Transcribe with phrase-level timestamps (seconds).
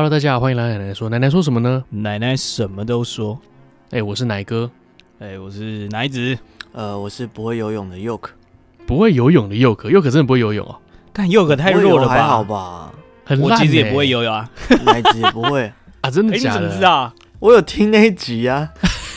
[0.00, 1.10] Hello，大家好，欢迎来奶奶说。
[1.10, 1.84] 奶奶说什么呢？
[1.90, 3.38] 奶奶什么都说。
[3.90, 4.70] 哎、欸，我是奶哥。
[5.18, 6.38] 哎、欸，我是奶子。
[6.72, 8.30] 呃，我是不会游泳的 Yoke。
[8.86, 10.78] 不会游泳的 Yoke，Yoke 真的不会游泳哦。
[11.12, 12.14] 但 Yoke 太弱了吧？
[12.14, 12.90] 还好吧？
[13.26, 13.54] 很烂、欸。
[13.54, 14.48] 我其实也不会游泳啊。
[14.86, 16.10] 奶子也不会 啊？
[16.10, 16.60] 真的假的？
[16.60, 17.12] 欸、你怎么知道？
[17.38, 18.70] 我有听那一集啊。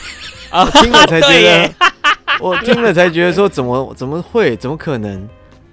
[0.52, 1.74] 啊，听了才觉得。
[2.40, 4.54] 我听了才觉得说，怎么怎么会？
[4.58, 5.26] 怎么可能？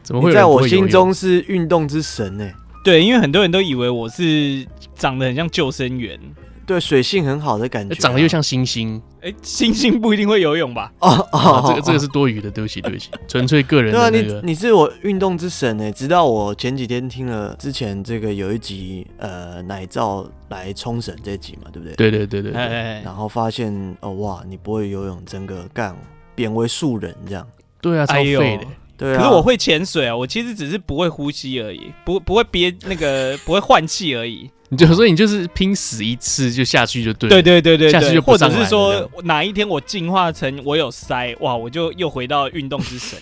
[0.03, 0.31] 怎么会？
[0.31, 2.55] 在我心中是运动之神呢、欸。
[2.83, 6.19] 对，因为很多人都以为我是长得很像救生员，
[6.65, 8.99] 对，水性很好的感觉、啊，长得又像猩猩。
[9.21, 10.91] 哎、欸，猩猩不一定会游泳吧？
[10.97, 14.23] 哦哦，啊、这个这个是多余的，对不起对不起，纯粹个人的、那个。
[14.23, 15.91] 对啊，你你是我运动之神呢。
[15.91, 21.95] 直到我前几天听了之前这个有一集，呃，奶罩来冲绳这集嘛，对不对？
[21.95, 25.95] 对对对对，对，嘿嘿嘿，然后发现哦哇，你不会游泳，整个干
[26.33, 27.47] 贬为素人这样。
[27.79, 28.65] 对啊，超废的。
[29.01, 34.47] 对啊，可是我会潜水啊，我其实只是不会呼吸而已，不不会憋那个 不会换气而已。
[34.69, 43.17] 你就所以你就是拼死一次就下去就对了，对对对对，下去就或者是说哪一天我进化成我有鳃，哇，我就又回到运动之神。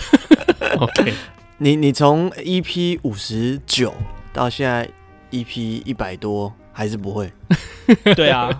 [0.80, 1.12] OK，
[1.58, 3.94] 你你从 EP 五十九
[4.32, 4.88] 到现在
[5.30, 7.30] EP 一百多还是不会？
[8.16, 8.50] 对啊。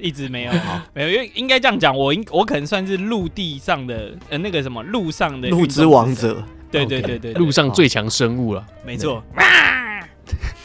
[0.00, 0.52] 一直没有，
[0.94, 9.22] 没有，因为应该这样讲，我应我可能算是陆地上的呃那个什么陆上的陆之王者，对对对对，陆上最强生物了，没错。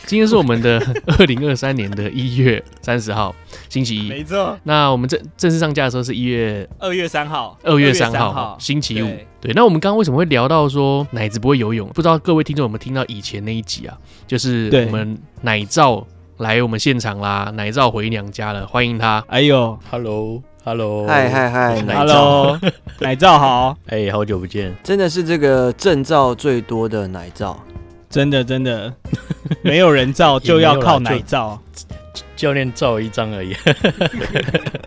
[0.06, 0.80] 今天是我们的
[1.18, 3.36] 二零二三年的一月三十号，
[3.70, 4.56] 星期一，没错。
[4.62, 9.08] 那我们正正式上架的时候是一月二月三号，二月三号星期五。
[9.42, 11.88] 对，那我们刚刚为什么会聊到说奶子不会游泳？
[11.90, 13.98] 不知道各位听众有没有听到以前那一集啊？
[14.28, 16.06] 就是我们奶罩。
[16.38, 17.50] 来我们现场啦！
[17.56, 19.24] 奶罩回娘家了，欢迎他。
[19.30, 22.60] 哎呦，Hello，Hello，嗨嗨嗨，，Hello，，
[23.00, 27.58] 奶罩好， 哎、欸，好久不见，真的是这个证照最多的奶罩，
[28.10, 28.94] 真的真的，
[29.62, 31.58] 没有人照就要靠奶罩，
[32.36, 33.56] 教练照一张而已。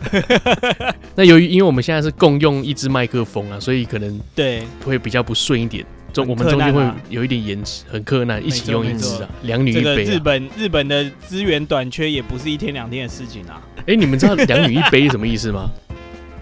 [1.17, 4.63] 那由于因为我们现在是共用一支麦克风啊，所以可能对。
[4.85, 5.85] 会比较不顺一点。
[6.13, 10.11] 中我们中间会有一点延迟，很困难，一起用一支啊，两女一杯、啊。
[10.11, 13.61] 日本日本的资源短缺也不是一天两天的事情啊。
[13.81, 15.69] 哎、欸，你们知道两女一杯是什么意思吗？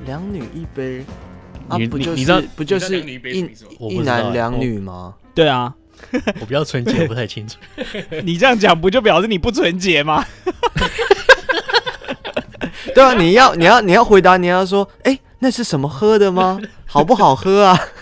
[0.06, 1.05] 两女一杯，
[1.69, 3.21] 啊、你不就是你知道不就是一
[3.88, 5.15] 一男两女吗？
[5.34, 5.75] 对啊，
[6.41, 7.56] 我比较纯洁，我不太清楚。
[8.22, 10.25] 你这样讲不就表示你不纯洁吗？
[12.94, 16.59] 对啊，你要你要你要回答，你要说，哎、欸，那是什么喝的吗？
[16.87, 17.78] 好不好喝啊？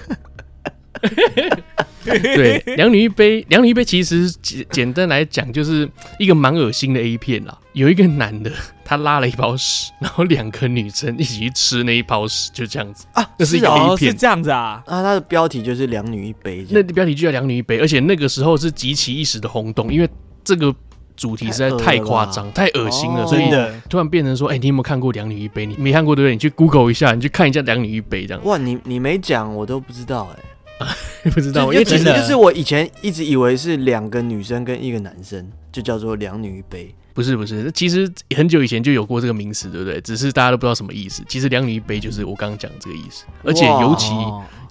[2.05, 5.89] 对，两女一杯，两女一杯其实简简单来讲就是
[6.19, 7.59] 一个蛮恶心的 A 片啦。
[7.73, 8.53] 有一个男的，
[8.85, 13.27] 他拉了一包屎，然后两个女生一起去吃那一包屎，就这样子啊。
[13.39, 14.83] 这是一个 A 片，是这样子啊。
[14.87, 20.09] 啊，它的标题就是两女一杯，那标题就叫两女一杯，而且那个时候是极其一时的轰动，因为
[20.45, 20.73] 这个
[21.17, 23.45] 主题实在太夸张、太恶心了，所以
[23.89, 25.65] 突然变成说，哎、欸，你有没有看过两女一杯？
[25.65, 26.33] 你没看过对不对？
[26.33, 28.45] 你去 Google 一下，你去看一下两女一杯这样。
[28.45, 30.45] 哇，你你没讲，我都不知道哎、欸。
[31.33, 36.95] 不知道，因为其实就是我以前一直以为是两个女生跟一个男生，就叫做两女一杯。
[37.15, 40.01] 不是不是，其实很久以前就有过这个名词，对不对？
[40.01, 41.23] 只是大家都不知道什么意思。
[41.29, 44.13] 其实两女一杯就是我刚刚讲这个意思，而且尤其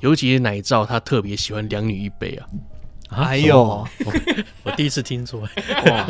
[0.01, 2.45] 尤其是奶罩，他特别喜欢两女一杯啊。
[3.09, 3.87] 哎呦，我，
[4.63, 5.39] 我第一次听说，
[5.85, 6.05] 哇，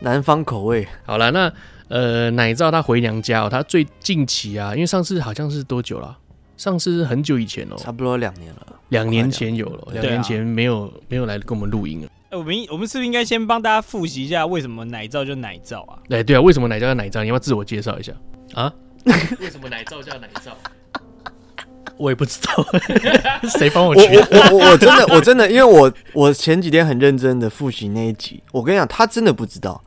[0.00, 0.86] 南方口味。
[1.06, 1.50] 好了，那
[1.88, 6.18] 呃，奶罩他回娘家哦，他最近期啊，因为上次好像是多久了？
[6.56, 8.66] 上次是很久以前哦，差不多两年了。
[8.90, 12.06] 两年前有了，两年前没有没有来跟我们录音了。
[12.28, 15.96] 哎、欸，我们我们是不是应该先帮大家复习一下为什么奶罩就奶罩啊？
[16.10, 17.22] 哎、欸，对啊，为什么奶罩叫奶罩？
[17.22, 18.12] 你要不要自我介绍一下
[18.54, 18.72] 啊？
[19.40, 20.56] 为什么奶罩叫奶罩？
[21.96, 22.66] 我也不知道，
[23.58, 24.28] 谁帮我取的？
[24.30, 29.82] 我我我我真的我真的，因为我我前几天很认真的复习那一集，我跟你讲，他真的不知道，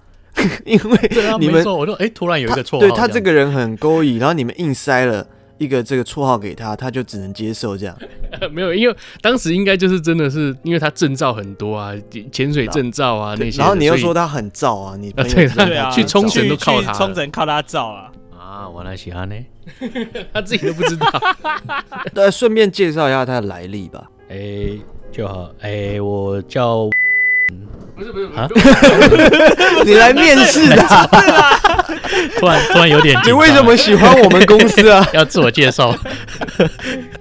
[0.66, 1.09] 因为
[1.40, 5.28] 你们我说哎、欸，突然有一个绰号，对他这个人很勾引，然后你们硬塞了。
[5.57, 7.98] 一个这个绰号给他，他就只能接受这样。
[8.52, 11.94] 没有，因为当时应该就是真的是，因为他证照很多啊，
[12.31, 13.60] 潜水证照啊那些。
[13.60, 18.12] 然后你又说他很燥啊，你啊对对啊，去冲绳都靠他，冲绳靠他罩啊。
[18.38, 19.36] 啊，我来喜欢呢，
[20.34, 21.10] 他自己都不知道。
[22.13, 24.10] 对，顺便介绍一下他的来历吧。
[24.30, 24.81] 哎、欸，
[25.12, 25.50] 就好。
[25.62, 26.90] 哎、欸，我叫。
[27.95, 28.45] 不是不是啊！
[29.86, 30.75] 你来面试的、
[32.38, 33.18] 突然突然有点。
[33.25, 35.07] 你为什么喜欢我们公司啊？
[35.13, 35.95] 要自我介绍。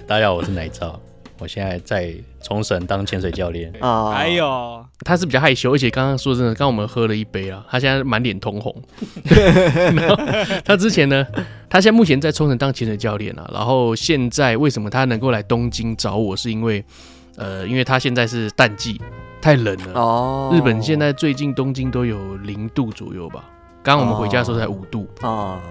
[0.05, 0.99] 大家好，我是奶罩，
[1.39, 2.13] 我现在在
[2.43, 4.11] 冲绳当潜水教练啊。
[4.11, 8.75] 还有，他是比较害羞，而且刚刚说真的，刚我们喝了一杯啊，他现在满脸通红。
[9.95, 10.19] 然后
[10.65, 11.25] 他之前呢，
[11.69, 13.49] 他现在目前在冲绳当潜水教练啊。
[13.53, 16.35] 然后现在为什么他能够来东京找我？
[16.35, 16.83] 是因为
[17.37, 18.99] 呃，因为他现在是淡季。
[19.45, 20.49] 太冷了哦！
[20.51, 23.45] 日本现在最近东京都有零度左右吧？
[23.83, 25.61] 刚刚我们回家的时候才五度啊，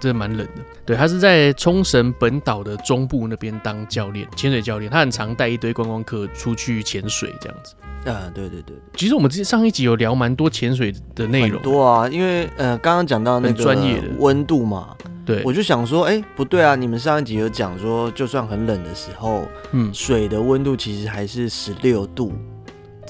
[0.00, 0.62] 这蛮冷的。
[0.86, 4.90] 对，他是在冲绳本岛的中部那边当教练，潜水教练。
[4.90, 7.74] 他很常带一堆观光客出去潜水这样子。
[8.10, 8.74] 啊，对对对。
[8.96, 11.60] 其实我们之前上一集有聊蛮多潜水的内容。
[11.60, 14.96] 多啊，因为呃，刚刚讲到那个专业的温度嘛。
[15.26, 16.74] 对，我就想说，哎、欸，不对啊！
[16.74, 22.32] 你们上一集有讲说，就算很冷的时候，嗯，水的温度其实还是十六度，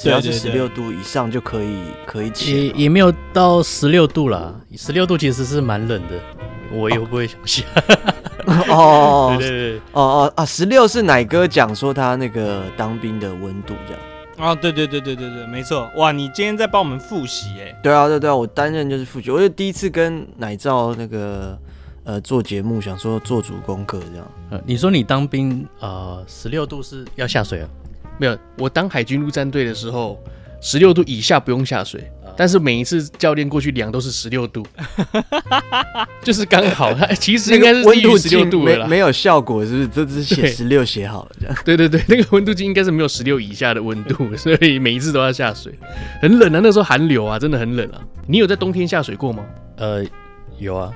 [0.00, 1.76] 只要是十六度以上就可以
[2.06, 2.68] 可以起。
[2.68, 6.18] 也也没有到十六度啦，十六度其实是蛮冷的，
[6.72, 7.62] 我也不会想下。
[8.68, 14.02] 哦，对对对，哦哦啊，十六是奶哥讲说他那个当兵的温度这样。
[14.38, 15.86] 哦，对对对对对对，没错。
[15.96, 17.78] 哇，你今天在帮我们复习哎？
[17.82, 21.58] 对啊，对对啊，我担任就是复习，我就第一次跟奶罩那个。
[22.02, 24.26] 呃，做节目想说做足功课这样。
[24.48, 27.68] 呃，你说你当兵啊，十六度是要下水啊？
[28.20, 30.22] 没有，我当海军陆战队的时候，
[30.60, 34.62] 十六度以下不用下水，啊、但是每一次教练过去量都是十六度，
[36.22, 36.92] 就是刚好。
[36.92, 39.88] 它 其实应该是温度十六度没没有效果，是不是？
[39.88, 41.56] 这只是写十六写好了这样。
[41.64, 45.72] 对对对，那个温度计应该是没有十六以下的温度，所以每一次都要下水，
[46.20, 46.60] 很冷啊。
[46.62, 48.02] 那时候寒流啊，真的很冷啊。
[48.26, 49.46] 你有在冬天下水过吗？
[49.76, 50.04] 呃，
[50.58, 50.92] 有啊。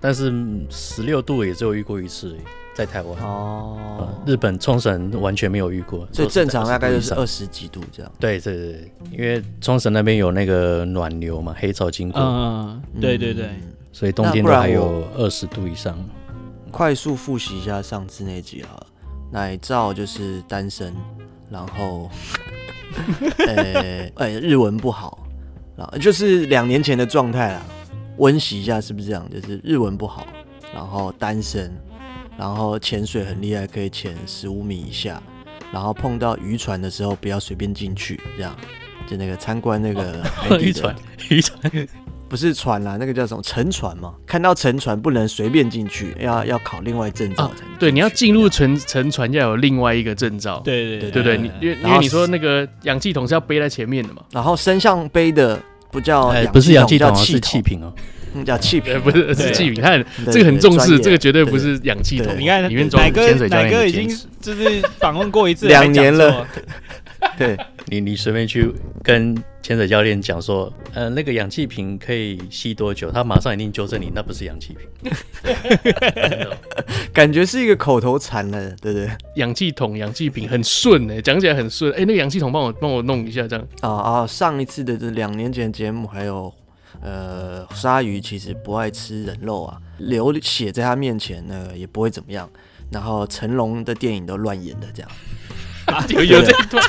[0.00, 0.30] 但是
[0.68, 2.36] 十六度也只有遇过一次，
[2.78, 8.12] 在台湾哦、嗯，日本冲绳完全没有遇过，所以正常大概就是二十几度这样。
[8.20, 13.50] 对对对，因为冲绳那边有那个暖流嘛，黑潮经过，嗯，对对对，
[13.92, 15.98] 所以冬天都还有二十度以上。
[16.70, 18.78] 快速复习一下上次那集啊，
[19.32, 20.94] 奶罩就是单身，
[21.50, 22.08] 然后，
[23.44, 25.26] 呃、欸欸，日文不好，
[25.76, 27.62] 然后就是两年前的状态啦。
[28.18, 29.28] 温习一下是不是这样？
[29.30, 30.26] 就是日文不好，
[30.72, 31.72] 然后单身，
[32.38, 35.20] 然后潜水很厉害，可以潜十五米以下，
[35.72, 38.56] 然后碰到渔船的时候不要随便进去，这样
[39.06, 40.96] 就那个参观那个 海底的渔船，
[41.30, 41.88] 渔船
[42.28, 44.14] 不是船啦，那个叫什么沉船嘛？
[44.24, 47.76] 看到沉船不能随便进去，要要考另外证照才能、啊。
[47.80, 50.60] 对，你要进入沉沉船要有另外一个证照。
[50.64, 55.60] 对对对对对，你因为因为你说那个氧气筒是要背在前面的嘛，然后身上背的。
[55.90, 57.90] 不叫氧气筒，不是氧气筒，是气瓶哦。
[58.44, 59.82] 叫气瓶，不是是气瓶。
[59.82, 62.34] 看这个很重视，这个绝对不是氧气筒。
[62.38, 63.70] 你看，里面装潜水教练。
[63.70, 64.08] 奶哥已经
[64.40, 66.46] 就是访问过一次，两年了。
[67.36, 67.56] 对，
[67.86, 73.10] 你你随便去跟潜水教练讲说，呃，那个氧气瓶可以吸多久？
[73.10, 75.12] 他马上一定纠正你，那不是氧气瓶。
[77.12, 79.10] 感觉是一个口头禅了，对不对？
[79.34, 81.92] 氧气筒、氧气瓶很顺哎，讲起来很顺。
[81.94, 83.66] 哎，那个氧气筒帮我帮我弄一下，这样。
[83.80, 84.26] 啊啊！
[84.26, 86.54] 上一次的这两年前节目还有。
[87.02, 92.48] 呃，鲨鱼其实不爱吃人肉啊，流血在他面前呢也不会怎么样。
[92.90, 95.10] 然后成龙的电影都乱演的这样，
[95.94, 96.82] 啊、有有这一段。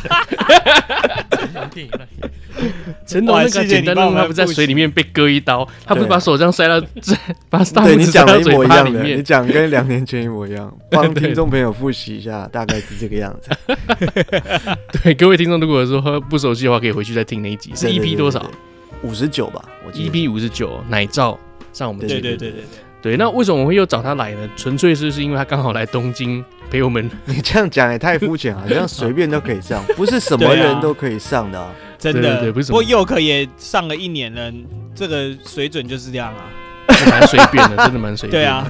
[3.05, 6.79] 成龙那个简单的，他不在水里面被割一刀，他不是把手这样塞到，
[7.49, 9.17] 把大拇指塞到嘴巴里面。
[9.19, 13.49] 你讲跟两年前一模一样，帮听众朋友复习一下，大概是这个样子。
[15.03, 18.49] 对，各位听众，如果说不熟悉的话，可以回去再听那一集，是 EP 多少？
[19.03, 21.37] 五十九吧，我记得 EP 五十九，奶罩
[21.73, 22.63] 上我们对对对对
[23.01, 24.49] 对，那为什么我会又找他来呢？
[24.57, 27.09] 纯粹是是因为他刚好来东京 陪我们。
[27.25, 32.51] 你这样讲也太肤浅了，好像随便都可以上， 不是什么人都可以上的，真的。
[32.51, 34.51] 不过佑可也上了一年了，
[34.93, 36.43] 这个水准就是这样啊，
[37.09, 38.43] 蛮随便的，真的蛮随便。
[38.43, 38.69] 对啊，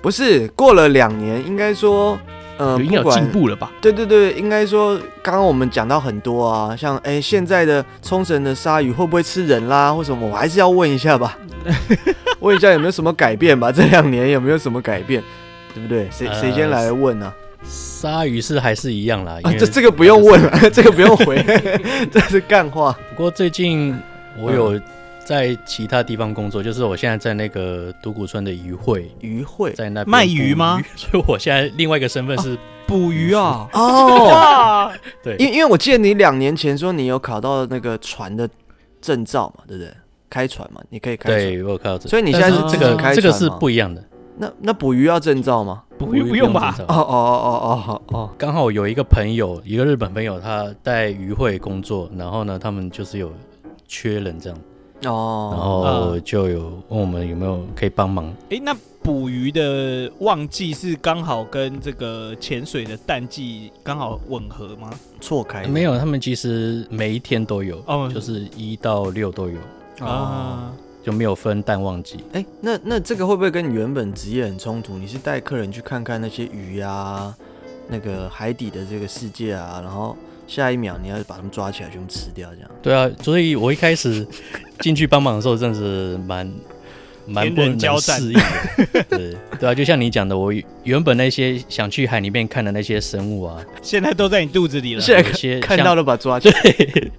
[0.00, 2.18] 不是过了两年，应该说。
[2.60, 3.72] 呃，应该有进步了吧？
[3.80, 9.90] 对对对，应该说，刚刚我们讲到很多啊，像哎、欸，现在的冲绳的鲨鱼会不会吃人啦？
[9.92, 10.28] 或什么？
[10.28, 11.38] 我还是要问一下吧，
[12.40, 13.70] 问一下有没有什么改变吧？
[13.72, 15.22] 这两年有没有什么改变？
[15.74, 16.06] 对不对？
[16.10, 17.34] 谁谁、呃、先来问呢、啊？
[17.64, 19.38] 鲨鱼是还是一样啦？
[19.42, 21.42] 啊、这这个不用问了， 这个不用回，
[22.12, 22.94] 这是干话。
[23.10, 23.98] 不过最近
[24.36, 24.78] 我有。
[25.30, 30.82] 在其他地方工作，就是我现在在那个独谷村的渔会，渔会在那卖鱼吗？
[30.96, 33.68] 所以我现在另外一个身份是捕鱼啊。
[33.72, 34.90] 哦，
[35.22, 38.50] 对，因因为我记得你两年前说你有考到那个船的
[39.00, 39.92] 证照嘛，对不对？
[40.28, 41.40] 开船嘛，你可以开船。
[41.40, 41.98] 对，我有考到。
[42.08, 44.04] 所以你现在是这个开这个是不一样的。
[44.36, 45.84] 那那捕鱼要证照吗？
[45.96, 46.74] 捕鱼不用吧？
[46.80, 53.32] 哦哦哦哦哦哦，刚好有一个朋友，一个日本朋友，他在渔会工作，然后呢，他们就是有
[53.86, 54.58] 缺人这样。
[55.04, 58.26] 哦，然后就有问我们有没有可以帮忙。
[58.50, 64.90] 哎、嗯，那捕鱼的旺季是刚好跟这个潜水的淡季刚好吻合吗？
[65.20, 65.66] 错开？
[65.66, 69.56] 没有，他们其实每一天都有，哦、就是一到六都有
[70.06, 70.70] 啊，
[71.02, 72.18] 就没有分淡旺季。
[72.32, 74.98] 哎，那那这个会不会跟你原本职业很冲突？
[74.98, 77.34] 你是带客人去看看那些鱼啊，
[77.88, 80.14] 那个海底的这个世界啊，然后。
[80.50, 82.70] 下一秒你要把他们抓起来全部吃掉，这样。
[82.82, 84.26] 对啊，所以我一开始
[84.80, 86.52] 进去帮忙的时候，真的是蛮
[87.24, 89.04] 蛮不能适应的。
[89.08, 90.52] 对对啊，就像你讲的，我
[90.82, 95.00] 原本那些想去海里面看的那些生物啊，现在都在你肚子里了。
[95.00, 96.60] 现在些看到了把抓起来。
[96.72, 97.12] 对，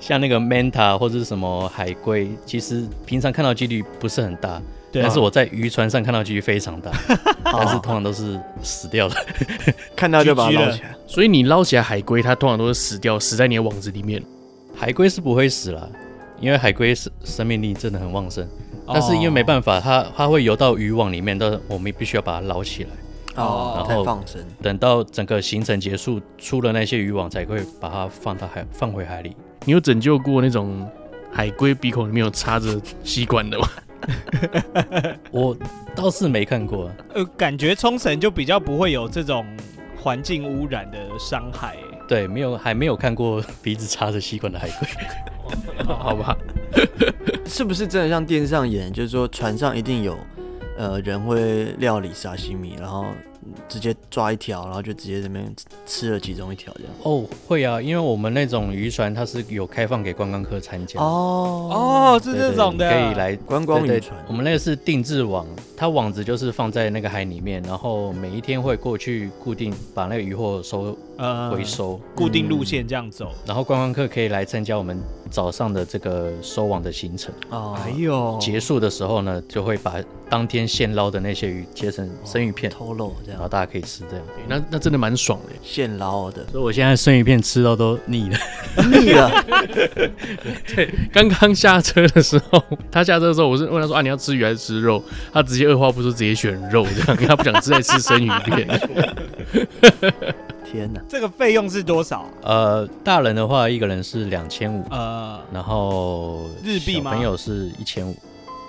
[0.00, 4.60] 像那个 manta 或者是什么海龟，其实平常看到几率不是很大。
[4.92, 6.90] 但是我在渔船上看到几率非常大，
[7.44, 9.16] 但是通常都是死掉的，
[9.96, 10.96] 看到就把它捞起来。
[11.06, 14.22] 所以你捞起来海龟，它通常都是死掉，死在你的网子里面。
[14.74, 15.90] 海龟是不会死了，
[16.40, 18.46] 因为海龟生生命力真的很旺盛。
[18.86, 22.90] 但是因为没办法，它它会游到渔网里面，但我们必须要把它捞起来。
[23.36, 29.34] 哦，然后放生，等到整个行程结束，出了那些渔网，才会把它放到海放回海里。
[29.64, 30.86] 你有拯救过那种
[31.30, 33.68] 海龟鼻孔里面有插着吸管的吗？
[35.30, 35.56] 我
[35.94, 39.46] 倒是没看过，呃，感觉冲绳就比较不会有这种
[39.96, 41.76] 环境污染的伤害。
[42.08, 45.86] 对，没有，还没有看过鼻子插着吸管的海龟。
[45.86, 46.36] 好吧，
[47.46, 48.92] 是不是真的像电视上演？
[48.92, 50.18] 就是说船上一定有
[50.76, 53.06] 呃人会料理沙西米，然后。
[53.68, 55.54] 直接抓一条，然后就直接这边
[55.86, 56.92] 吃了其中一条这样。
[57.02, 61.00] 哦，会啊，因为我们那种渔船它是有开放给观光客参加。
[61.00, 64.18] 哦哦，是这种的，可以来观光渔船。
[64.28, 65.46] 我们那个是定制网，
[65.76, 77.34] 它网子就是放在那个海里面，然后每一天会过去固定把那个渔获收呃回收，固定路线这样走，嗯，然后观光客可以来参加我们早上的这个收网的行程。
[77.50, 79.94] 哦，哎呦，结束的时候呢，就会把
[80.28, 83.38] 当天现捞的那些鱼切成生鱼片，偷漏这样。
[83.38, 86.44] 然后大家可以吃这样，那那真的蛮爽的，现捞的。
[86.50, 88.38] 所以我现在生鱼片吃到都腻了，
[88.90, 89.30] 腻了。
[90.74, 92.62] 对，刚刚下车的时候，
[92.92, 95.02] 他下车的时候，我是问他说啊，你要吃鱼还是吃肉？
[95.32, 98.68] 他直接二话不说，直接选肉，这样，因 为他不想吃再吃生鱼片。
[100.64, 102.26] 天哪，这个费用是多少？
[102.42, 107.12] 呃，大人的话一个人是两千五，呃，然后日币吗？
[107.12, 108.16] 朋友是一千五。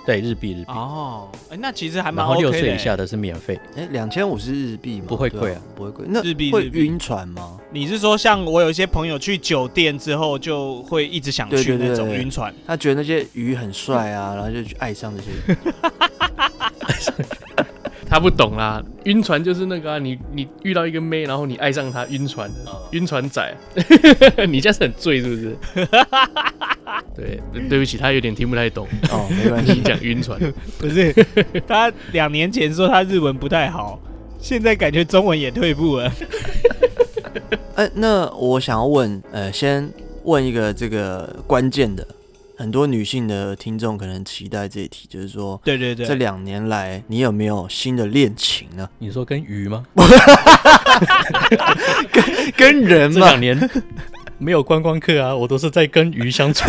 [0.06, 2.24] 对，日币日币哦，哎，那其实还蛮。
[2.24, 3.58] 然后六岁以下的是免费。
[3.76, 5.06] 哎，两千五是日币吗？
[5.08, 6.04] 不会贵啊，不会贵。
[6.08, 7.58] 那日币会晕船吗？
[7.70, 12.54] 你是说像我有一些朋友去酒店之后就会一直想去那种晕船？
[12.66, 15.30] 他觉得那些鱼很帅啊，然后就去爱上这些
[17.18, 17.24] 鱼。
[18.14, 23.52] 他不懂啦，晕船就是那个啊，你你遇到一个妹，然后你爱上她，晕船的，晕船仔。
[24.48, 25.56] 你这样是很醉是不是？
[27.16, 30.38] 对，对不起，他有点听不太懂哦，没关系，讲晕船
[30.78, 31.12] 不是。
[31.66, 33.98] 他两年前说他日文不太好，
[34.38, 36.12] 现在感觉中文也退步了。
[37.74, 39.90] 哎，那我想要问，呃，先
[40.22, 42.06] 问一个这个关键的。
[42.64, 48.88] 很多女性的听众可能期待这一题，就是说，对对对，这两年来你有没有新的恋情呢？
[48.98, 49.84] 你说跟鱼吗？
[52.10, 52.24] 跟
[52.56, 53.20] 跟人吗？
[53.20, 53.70] 这两年
[54.38, 56.64] 没有观光客啊，我都是在跟鱼相处。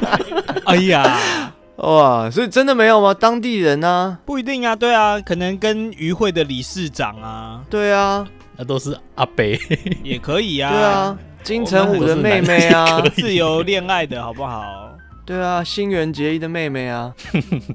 [0.64, 3.12] 哎呀，哇，所以真的没有吗？
[3.12, 4.18] 当地人呢？
[4.24, 8.26] 不一定啊，对啊，可能跟渔会的理事长啊，对啊，
[8.56, 9.60] 那都是阿北
[10.02, 14.95] 也可以啊，对啊，金城武的妹妹啊，自由恋爱的好不好？
[15.26, 17.12] 对啊，新垣结衣的妹妹啊，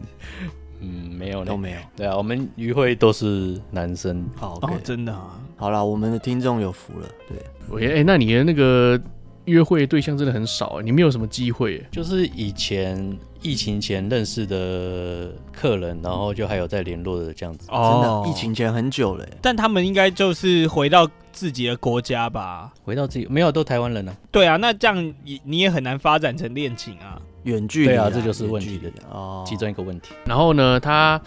[0.80, 1.78] 嗯，没有，都没有。
[1.98, 4.26] 对啊，我们渔会都是男生。
[4.38, 5.38] 好，okay 哦，真的啊。
[5.58, 7.08] 好啦，我们的听众有福了。
[7.28, 7.38] 对，
[7.70, 9.00] 喂，哎，那你的那个
[9.46, 11.86] 约会对象真的很少，你没有什么机会？
[11.92, 17.68] 就是以前疫情前认识的客人，然后就还有在联络的这样子。
[17.70, 19.28] 哦，真的，疫情前很久了。
[19.42, 22.74] 但他们应该就是回到自己的国家吧？
[22.84, 24.16] 回到自己，没有，都台湾人呢。
[24.32, 27.22] 对啊，那这样你你也很难发展成恋情啊。
[27.44, 30.12] 远距离，对啊，这就是问题的哦，其中一个问题。
[30.26, 31.20] 然后呢，他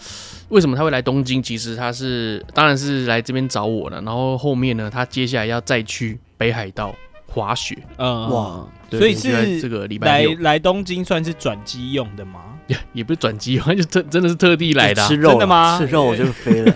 [0.49, 1.41] 为什么他会来东京？
[1.41, 4.01] 其实他是，当然是来这边找我了。
[4.01, 6.93] 然后后面呢，他接下来要再去北海道
[7.27, 7.77] 滑雪。
[7.97, 12.41] 嗯，哇，所以是这个礼拜来来东京算是转机用的吗？
[12.67, 15.05] 也 也不是转机， 就特真的是特地来的。
[15.07, 15.77] 吃肉真的吗？
[15.77, 16.71] 吃肉我就飞了。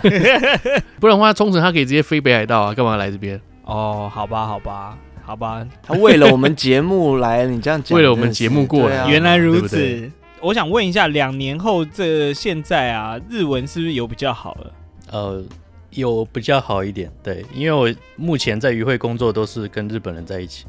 [0.99, 3.39] 不然的话，冲绳他可以直接飞北海道啊，干嘛来这边？
[3.63, 4.97] 哦，好吧，好吧。
[5.29, 9.75] 好吧，他为了我们节目来，你这样讲，为了我们节目过来，啊、原来如此。
[9.75, 14.73] 对对，我想问一下，两年后这现在啊，日文是不是有比较好了？
[15.11, 15.43] 呃，
[15.91, 20.65] 有比较好一点，对，因为我目前在渔会工作都是跟日本人在一起，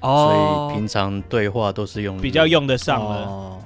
[0.00, 3.16] 哦，所以平常对话都是用比较用得上了。
[3.24, 3.58] 哦、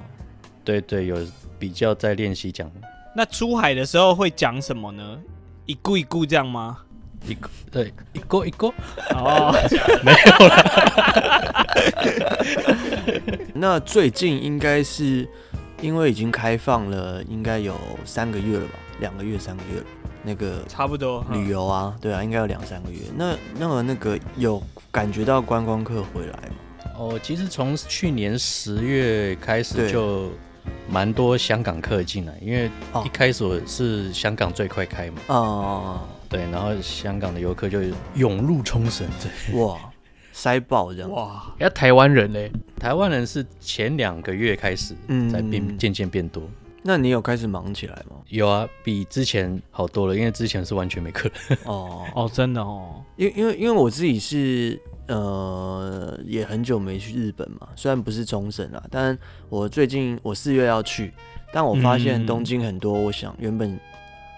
[0.63, 1.17] 对，对对，有
[1.59, 2.71] 比较在练习讲。
[3.13, 5.17] 那出海的时候会讲什么呢？
[5.65, 6.77] 一顾一顾这样吗？
[7.27, 8.67] 一个对一个一个
[9.15, 9.53] 哦，
[10.03, 10.55] 没有了。
[13.53, 15.27] 那最近应该是
[15.81, 18.73] 因为已经开放了，应该有三个月了吧？
[18.99, 19.85] 两个月、三个月了。
[20.23, 22.99] 那个差不多旅游啊，对啊，应该有两三个月。
[23.15, 26.55] 那那么那个有感觉到观光客回来吗？
[26.97, 30.31] 哦，其实从去年十月开始就
[30.89, 32.69] 蛮多香港客进来，因为
[33.05, 35.17] 一开始是香港最快开嘛。
[35.27, 36.01] 哦。
[36.29, 37.79] 对，然后香港的游客就
[38.15, 39.79] 涌入冲绳，对，哇，
[40.33, 41.09] 塞爆这样。
[41.09, 42.51] 哇，要台湾人嘞？
[42.77, 44.93] 台湾人是前两个月开始
[45.31, 46.43] 在变，渐渐变多。
[46.83, 48.17] 那你有开始忙起来吗？
[48.29, 51.57] 有啊，比之前好多了，因为之前是完全没客人。
[51.65, 59.17] 哦哦，真的哦，因因为因为我自己是呃也很久没去日本嘛，虽然不是冲绳啊，但
[59.49, 61.13] 我最近我四月要去，
[61.51, 63.77] 但我发现东京很多，我想原本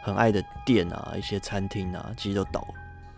[0.02, 2.74] 很爱的店啊，一些餐厅啊，其实都倒了，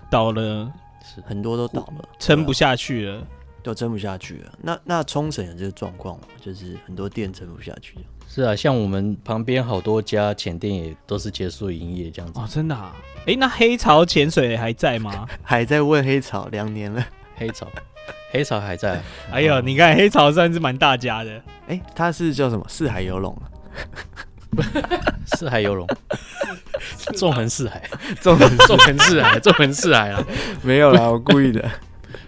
[0.09, 0.71] 倒了，
[1.03, 3.25] 是很多都倒了，撑不下去了，
[3.63, 4.53] 都撑不下去了。
[4.61, 6.27] 那那冲绳有这个状况吗？
[6.41, 7.95] 就是很多店撑不下去。
[8.33, 12.95] 是啊，像我们旁边好多家潜店也都是结束营业这样子哦，真的啊？
[13.27, 15.27] 哎，那黑潮潜水还在吗？
[15.43, 17.67] 还在问黑潮两年了，黑潮，
[18.31, 19.01] 黑潮还在。
[19.31, 21.41] 哎呦，你看黑潮算是蛮大家的。
[21.67, 22.65] 哎，他是叫什么？
[22.69, 23.43] 四海游龙啊？
[25.35, 25.85] 四海游龙，
[27.15, 27.83] 纵横四海，
[28.21, 30.23] 纵横纵横四海，纵横四海啊？
[30.63, 31.69] 没有啦，我故意的。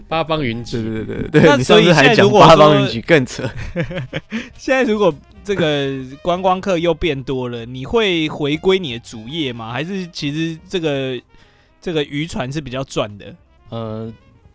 [0.09, 1.41] 八方云集，对对对对。
[1.43, 3.49] 那所以现在如果八方云集更扯。
[4.57, 5.15] 现在如果。
[5.43, 9.71] 这个观光客又变多了，你会回归你的主业吗？
[9.71, 11.21] 还是其实这个
[11.81, 13.35] 这个渔船是比较赚的？
[13.69, 14.13] 呃，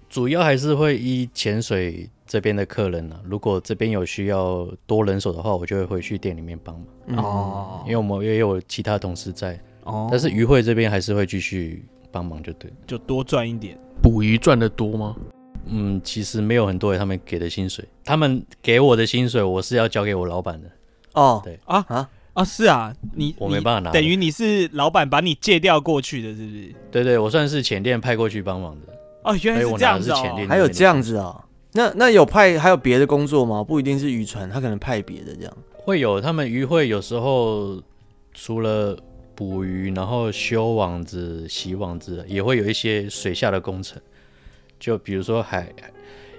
[0.08, 3.22] 主要还是会依潜水这边的客人呢、啊。
[3.24, 6.74] 如果这边有需要多人手的话，我就会回去店里面帮
[7.06, 7.24] 忙。
[7.24, 9.60] 哦，因为我们也有其他同事在。
[9.84, 13.78] 哦，但是渔会这边还是会继续帮忙，就对，就多赚一点。
[14.00, 15.16] 捕鱼赚的多吗？
[15.66, 20.70] 嗯，其实没有很多，他们给的薪水，他们给我的薪水，我是要交给我老板的。
[21.18, 26.74] 哦，对啊啊啊，是啊，你我没办法拿，等于你是老板把你借调过去的，是不是？
[26.92, 28.94] 对对，我算是前店派过去帮忙的。
[29.24, 31.44] 哦，原来是这样子哦，还有这样子啊？
[31.72, 33.64] 那那有派还有别的工作吗？
[33.64, 35.52] 不一定是渔船，他可能派别的这样。
[35.84, 37.82] 会有，他们渔会有时候
[38.32, 38.96] 除了
[39.34, 44.00] 捕鱼，然后修网子、洗网子，也会有一些水下的工程。
[44.78, 45.68] 就比如说海，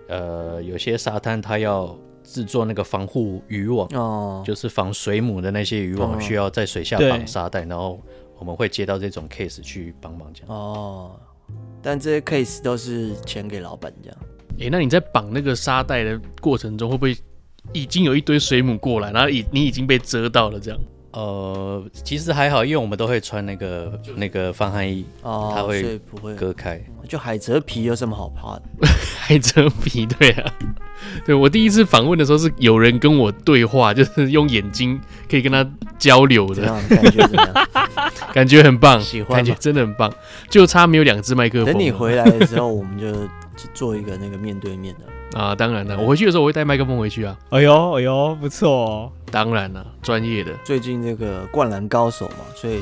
[0.08, 1.94] 呃，有些沙滩它要。
[2.32, 8.00] 制作那个防护渔网，哦，就是防水母的那些渔网，需要在水下绑沙袋，然后
[8.38, 10.56] 我们会接到这种 case 去帮忙这样。
[10.56, 11.20] 哦，
[11.82, 14.18] 但这些 case 都是钱给老板这样。
[14.60, 17.18] 诶、欸，那你在绑那个沙袋的过程中，会不会
[17.74, 20.80] 已经有一堆水母过来，然后已你已经被蛰到了这样？
[21.20, 26.82] 呃，其实还好，因为我们都会穿那个那个防寒衣，哦，它会不会割开？
[27.10, 28.62] 就海蜇皮有什么好怕的？
[29.20, 30.54] 海蜇皮，对啊，
[31.26, 34.98] 对我第一次访问的时候是有人跟我对话，就是用眼睛
[35.30, 37.68] 可以跟他交流的，感觉怎么样？
[38.32, 40.10] 感觉很棒，喜欢，感觉真的很棒，
[40.50, 41.74] 就差没有两只麦克风。
[41.74, 43.08] 等你回来的时候，我们就
[43.74, 45.02] 做一个那个面对面的。
[45.34, 47.38] 啊，当然了，我回去的时候我会带麦克风回去啊。
[47.50, 49.12] 哎呦，哎呦，不错哦。
[49.32, 50.52] 当然了，专业的。
[50.64, 52.82] 最近这个灌篮高手嘛，所以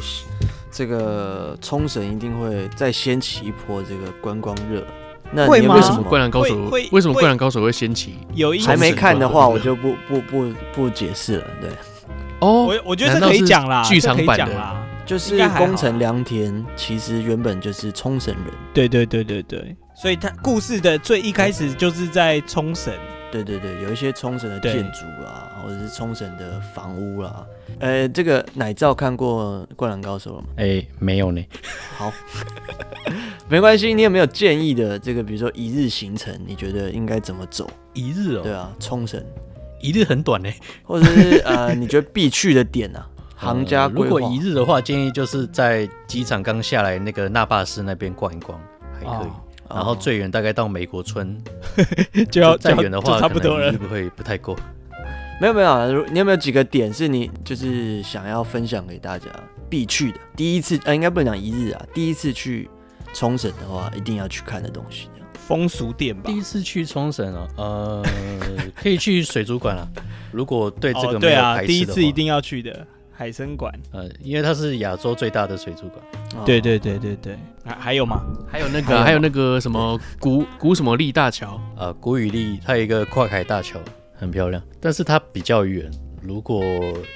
[0.71, 4.81] 这个冲绳一定会再掀起一波这个观光热。
[5.29, 6.55] 那你有没有什么灌篮高手？
[6.91, 8.15] 为什么灌篮高手会掀起？
[8.33, 11.43] 有一还没看的话，我就不不不不解释了。
[11.59, 11.69] 对。
[12.39, 18.53] 哦，我我觉得这可以讲啦，剧场版的啦，就是宫城良田其实原本就是冲绳人。
[18.73, 19.75] 对对对对对。
[19.99, 22.93] 所以他故事的最一开始就是在冲绳，
[23.31, 27.43] 对对对，有一些冲绳的建筑啊，或者是冲绳的房屋啦。
[27.79, 30.47] 呃，这个奶罩看过《灌篮高手》了吗？
[30.57, 31.43] 哎，没有呢。
[31.97, 32.13] 好，
[33.49, 33.91] 没关系。
[33.91, 37.67] 你有没有建议的这个，比如说一日行程，你觉得应该怎么走？
[37.93, 39.19] 一日哦，对啊，冲绳
[39.81, 40.49] 一日很短呢，
[40.83, 43.09] 或者是呃， 你觉得必去的点啊？
[43.35, 48.61] 行家如果一日的话，建议就是在机场刚下来那个那霸市那边逛一逛，
[48.93, 49.29] 还可以。
[49.69, 51.37] 然后最远大概到美国村，
[52.31, 54.55] 就要再远的话，差不多了，会不会不太够？
[55.39, 59.25] 没有没有，你有没有几个点是你就是想要分享给大家
[59.69, 60.19] 必去的？
[60.35, 62.69] 第一次啊，应该不能讲一日啊，第一次去
[63.13, 65.09] 冲绳的话，一定要去看的东西。
[65.33, 66.23] 风俗店吧。
[66.25, 68.03] 第一次去冲绳啊，呃，
[68.75, 69.87] 可以去水族馆啊。
[70.31, 72.85] 如果对这个没有排斥的话，对啊，第一次一定要去的。
[73.17, 75.99] 海参馆，呃，因为它是亚洲最大的水族馆。
[76.35, 78.21] 哦、对对对对对，还还有吗？
[78.47, 83.79] 还有那个，还有，那个什么 古古什么立大桥啊，古雨立，它有一个跨海大桥，
[84.13, 85.89] 很漂亮，但是它比较远。
[86.21, 86.63] 如果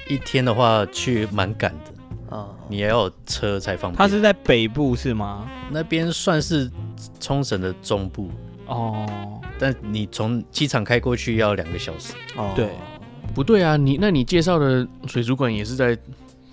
[0.08, 3.96] 一天的话去蛮赶的啊，哦、你也要有车才方便。
[3.96, 5.48] 它是在北部是吗？
[5.70, 6.68] 那边算是
[7.20, 8.28] 冲绳的中部
[8.66, 12.50] 哦，但你从机场开过去要两个小时哦。
[12.56, 12.70] 对。
[13.34, 15.96] 不对啊，你那你介绍的水族馆也是在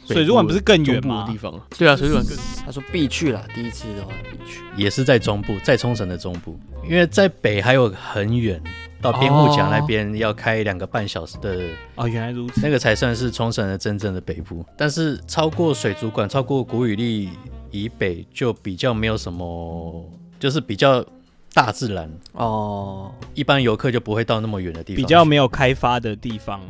[0.06, 1.28] 水族馆不是更远吗？
[1.30, 2.38] 地方对啊，水族馆更。
[2.66, 4.62] 他说必去啦，第一次的话必去。
[4.76, 8.62] 也是在中部，在冲绳的中部，因为在北还有很远，
[9.02, 11.60] 到边户岬那边要开两个半小时的。
[11.96, 12.62] 哦，原来如此。
[12.62, 14.66] 那个才算是冲绳的真正的北部。
[14.78, 17.30] 但是超过水族馆，超过古雨利
[17.72, 21.06] 以北，就比较没有什么，就是比较。
[21.54, 22.10] 大自然。
[22.34, 26.62] 哦，一般游客就不会到那么远的地方，比较没有开发的地方，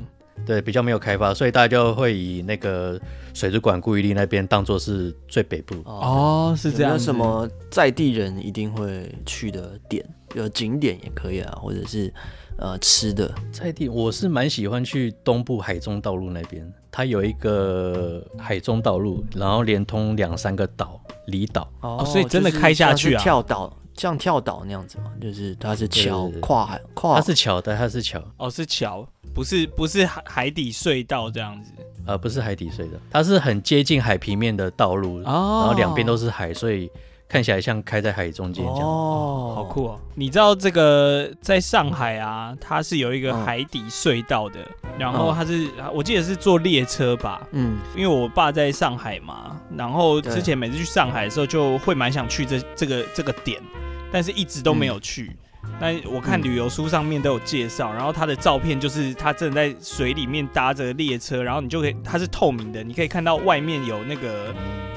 [0.46, 3.00] 对，比较没有开发，所以大家就会以那个
[3.34, 5.76] 水族馆古宇利那边当做是最北部。
[5.86, 6.94] 哦，是这样。
[6.94, 10.06] 有什么在地人一定会去的点？
[10.36, 12.13] 有景点也可以啊，或者是
[12.58, 13.34] 呃吃的？
[13.52, 21.68] 在地，我是蛮喜欢去东部海中道路那边，它有一个海中道路，然后连通两三个岛离岛。
[21.82, 23.76] 哦，所以真的开下去啊，跳岛。
[24.00, 31.72] 像跳岛那样子嘛，就是它是桥跨海跨，它是桥的，它是桥哦，是桥，不是不是海海底隧道这样子，
[32.06, 36.90] 呃，不是海底隧道，它是很接近海平面的道路，哦、然后两边都是海，所以
[37.28, 40.00] 看起来像开在海中间这样，哦，好酷哦！
[40.16, 53.62] 你知道这个在上海啊，它是有一个海底隧道的，嗯、然后它是我记得是坐列车吧，嗯，因为我爸在上海嘛，然后之前每次去上海的时候就会蛮想去这这个这个点。
[54.12, 55.36] 但是一直都没有去。
[55.80, 64.54] 那、嗯、我看旅游书上面都有介绍，嗯、然后他的照片就是他正在水里面搭着列车，然后你就可以，它是透明的，你可以看到外面有那个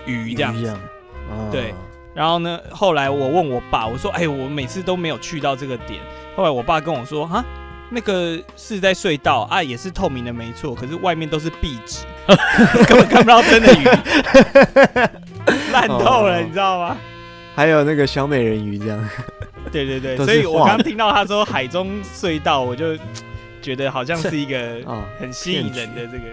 [0.06, 0.54] 鱼这样
[1.50, 1.74] 对。
[2.14, 5.98] 然后呢，后来我问我爸，我说：“哎，我每次都没有去到这个点。”
[6.36, 7.42] 后来我爸跟我说：“哈，
[7.90, 10.74] 那个是在隧道啊，也是透明的，没错。
[10.74, 12.04] 可是外面都是壁纸，
[12.86, 13.84] 根本看不到真的鱼，
[15.72, 16.96] 烂透了，哦、你知道吗？”
[17.54, 19.08] 还有那个小美人鱼这样，
[19.70, 22.96] 对对对，所以我刚听到他说海中隧道，我就
[23.60, 24.80] 觉得好像是一个
[25.20, 26.24] 很吸引人的这个。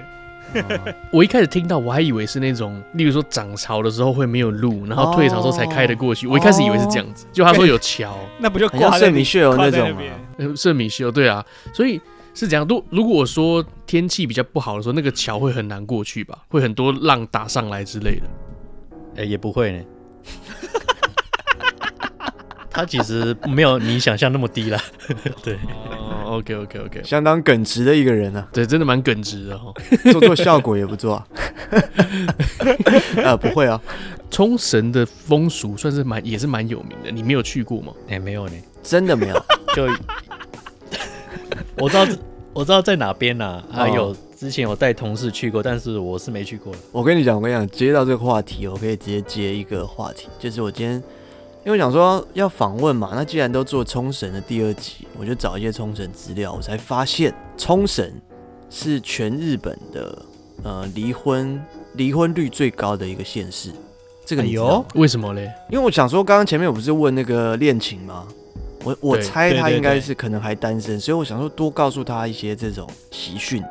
[1.11, 6.25] 我一开始听到我还以为是那种，例如说涨潮的时候会没有路，然后退潮的时候才开得过去。
[6.25, 10.55] 我一开始以为是这样子，就他说有桥， 那不就挂在圣米歇尔那种吗？
[10.55, 12.01] 圣米歇尔对啊，所以
[12.33, 12.65] 是这样。
[12.67, 16.39] 如如果说天气比较不好的时候，那个桥会很难过去吧？
[16.47, 18.25] 会很多浪打上来之类的？
[19.17, 19.83] 哎，也不会呢。
[22.79, 24.81] 它其实没有你想象那么低啦，
[25.43, 25.55] 对。
[25.55, 29.73] 哦，OK OK OK，相当耿直的一个人啊，对，真的蛮耿直的哦，
[30.13, 31.27] 做做效果也不错啊。
[33.17, 33.81] 呃， 不会啊，
[34.31, 37.91] 冲绳的风俗算是蛮也是蛮有名的，你没有去过吗？
[38.07, 39.35] 哎，没有呢，真的没有。
[39.75, 39.85] 就
[41.75, 42.07] 我知道，
[42.53, 43.61] 我知道在哪边呢？
[43.73, 46.73] 啊，有之前有带同事去过，但是我是没去过。
[46.91, 51.03] 我跟你讲，我跟你讲，接到这个话题，我可以直接接一个话题，就是我今天。
[51.65, 58.09] 因为想说要访问嘛，那既然都做冲绳的第二集，我就找一些冲绳资料，我才发现冲绳
[58.69, 60.21] 是全日本的
[60.63, 61.61] 呃离婚
[61.93, 63.71] 离婚率最高的一个县市。
[64.25, 64.85] 这个你知道吗？
[64.89, 65.51] 哎，为什么嘞？
[65.69, 68.25] 因为我想说，刚刚前面我不是问那个恋情吗？
[68.85, 73.61] 我我猜他应该是可能还单身，所以我想说多告诉他一些这种习讯。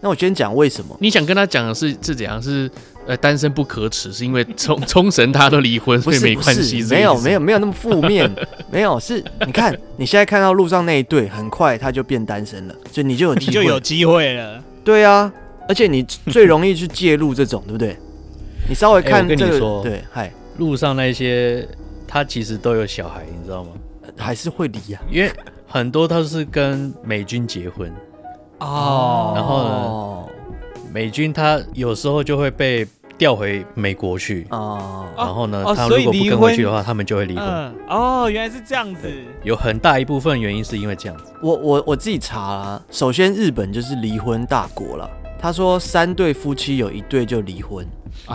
[0.00, 0.96] 那我先讲为什么？
[1.00, 2.40] 你想跟他讲的是是怎样？
[2.40, 2.70] 是？
[3.06, 6.82] 呃，单身不可耻，是因为冲冲绳他都离婚，所以没关系。
[6.84, 8.30] 没有没有没有那么负面，
[8.70, 14.62] 没有是，你看你现在看到路上那一对，很快他就变单身了，所以你就有机会， 就有机会了。
[14.82, 15.30] 对啊，
[15.68, 17.96] 而且你最容易去介入这种，对不对？
[18.68, 21.68] 你稍微看这个，欸、我跟你说，对，嗨，路上那些
[22.08, 23.70] 他其实都有小孩，你知道吗？
[24.16, 25.30] 还是会离啊，因为
[25.66, 27.92] 很多他是跟美军结婚
[28.60, 30.23] 哦，然后呢？
[30.94, 32.86] 美军他有时候就会被
[33.18, 37.74] 调回美国去哦，然后呢，他如果不跟回去的话，他们就会离婚。
[37.88, 39.10] 哦，原来是这样子，
[39.42, 41.24] 有很大一部分原因是因为这样子。
[41.42, 45.10] 我我我自己查了，首先日本就是离婚大国了。
[45.36, 47.84] 他说三对夫妻有一对就离婚，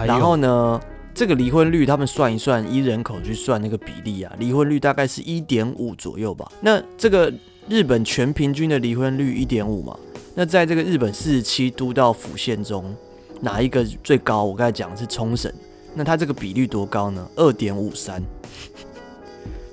[0.05, 0.81] 然后呢，
[1.13, 6.51] 这个离婚率他们算一算，依人口去算那个比例啊，离婚率大概是一点五左右吧。
[6.59, 7.31] 那这个
[7.69, 9.97] 日本全平均的离婚率一点五嘛。
[10.39, 12.95] 那在这个日本四十七都道府县中，
[13.41, 14.45] 哪一个最高？
[14.45, 15.53] 我刚才讲的是冲绳，
[15.95, 17.29] 那它这个比率多高呢？
[17.35, 18.23] 二点五三，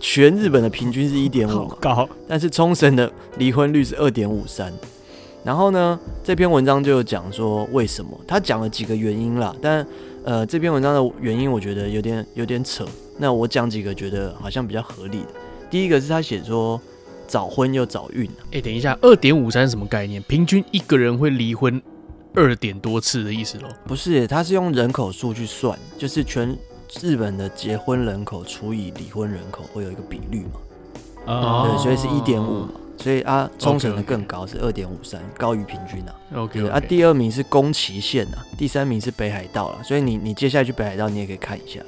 [0.01, 4.73] 全日本的平均是一点五高，但是冲绳的离婚率是二点五三。
[5.45, 9.87] 然后呢，这篇文章就有讲说为什么，他讲了几个原因啦，但
[10.25, 12.85] 呃这篇文章的原因我觉得有点有点扯，
[13.19, 15.29] 那我讲几个觉得好像比较合理的。
[15.71, 16.81] 第一个是他写说。
[17.27, 20.23] 早婚又早孕哎、欸，等一下，二点五三是什么概念？
[20.23, 21.81] 平均一个人会离婚
[22.35, 23.69] 二点多次的意思喽？
[23.87, 26.57] 不是，他是用人口数去算，就是全
[27.01, 30.61] 日本的结婚人口除以离婚人口会有一个比率嘛？
[31.27, 32.71] 哦，对，所以是一点五嘛。
[32.99, 36.15] 所以啊，冲绳的更高是二点五三，高于平均啊。
[36.35, 36.71] OK, okay.
[36.71, 39.83] 啊，第二名是宫崎县啊，第三名是北海道了。
[39.83, 41.79] 所以你你接下来去北海道，你也可以看一下。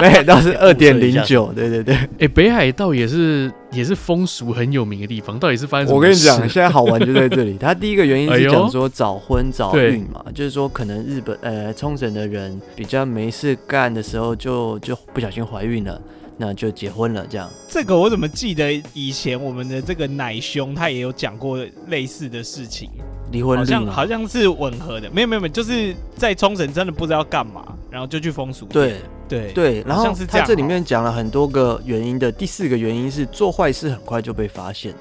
[0.00, 1.94] 北海道是 二点零九，对对对。
[1.94, 5.96] 哎、欸，北海道也是也是风俗很有名的地方，到底是发生什么？
[5.96, 7.56] 我跟你讲，现在好玩就在这里。
[7.58, 16.00] 它第一个原因是讲说早婚早孕嘛，就是说可能日本呃冲绳的人比较没事干的时候就，就就不小心怀孕了。
[16.36, 17.48] 那就结婚了，这样。
[17.68, 22.90] 这个我怎么记得以前我们的这个奶兄他也有讲过类似的事情，
[23.30, 28.66] 离婚好像好像是吻合的，没有没有没有，就是在冲绳真的不知道干嘛，然后就去风俗。
[28.66, 28.96] 对
[29.28, 34.94] 对对，然后他这里面讲了很多个原因的，第四个原因是做坏事很快就被发现。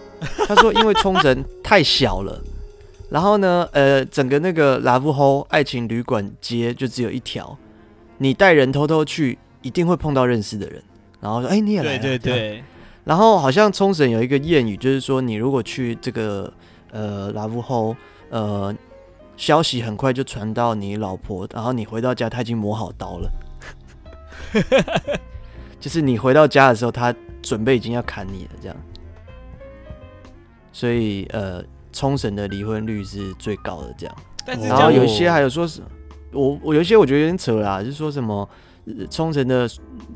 [0.47, 2.41] 他说因为冲绳太小了，
[3.09, 7.57] 然后呢，呃，整个那个拉布吼爱情旅馆街就只有一条，
[8.19, 10.81] 你带人偷偷去，一定会碰到认识的人。
[11.21, 11.99] 然后说，哎，你也来了。
[11.99, 12.63] 对对对。
[13.03, 16.51] 然后好像冲绳有一个谚语，就是说，你如果去这个
[16.91, 17.95] 呃拉夫后，
[18.29, 18.75] 呃，
[19.37, 23.31] 消息很快就传到你老婆，然后你回到家，他已经磨好刀了。
[25.79, 28.77] 就是你回到家的时候，他准备已经要砍你了，这样。
[30.71, 34.15] 所以呃，冲绳的离婚率是最高的，这样。
[34.45, 35.81] 但是然后有一些还有说是，
[36.31, 38.47] 我我有一些我觉得有点扯啦，就是说什么。
[39.09, 39.69] 冲绳的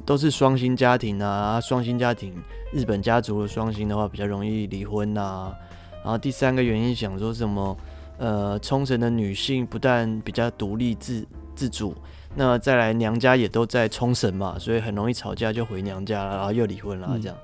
[0.05, 2.33] 都是双薪家庭啊，双薪家庭，
[2.71, 5.53] 日本家族的双薪的话比较容易离婚呐。
[6.03, 7.77] 然后第三个原因想说什么？
[8.17, 11.93] 呃，冲绳的女性不但比较独立自自主，
[12.33, 17.37] 那再来娘家也都在冲绳嘛，所以很容易吵架就回娘家了，然后又离婚了这样。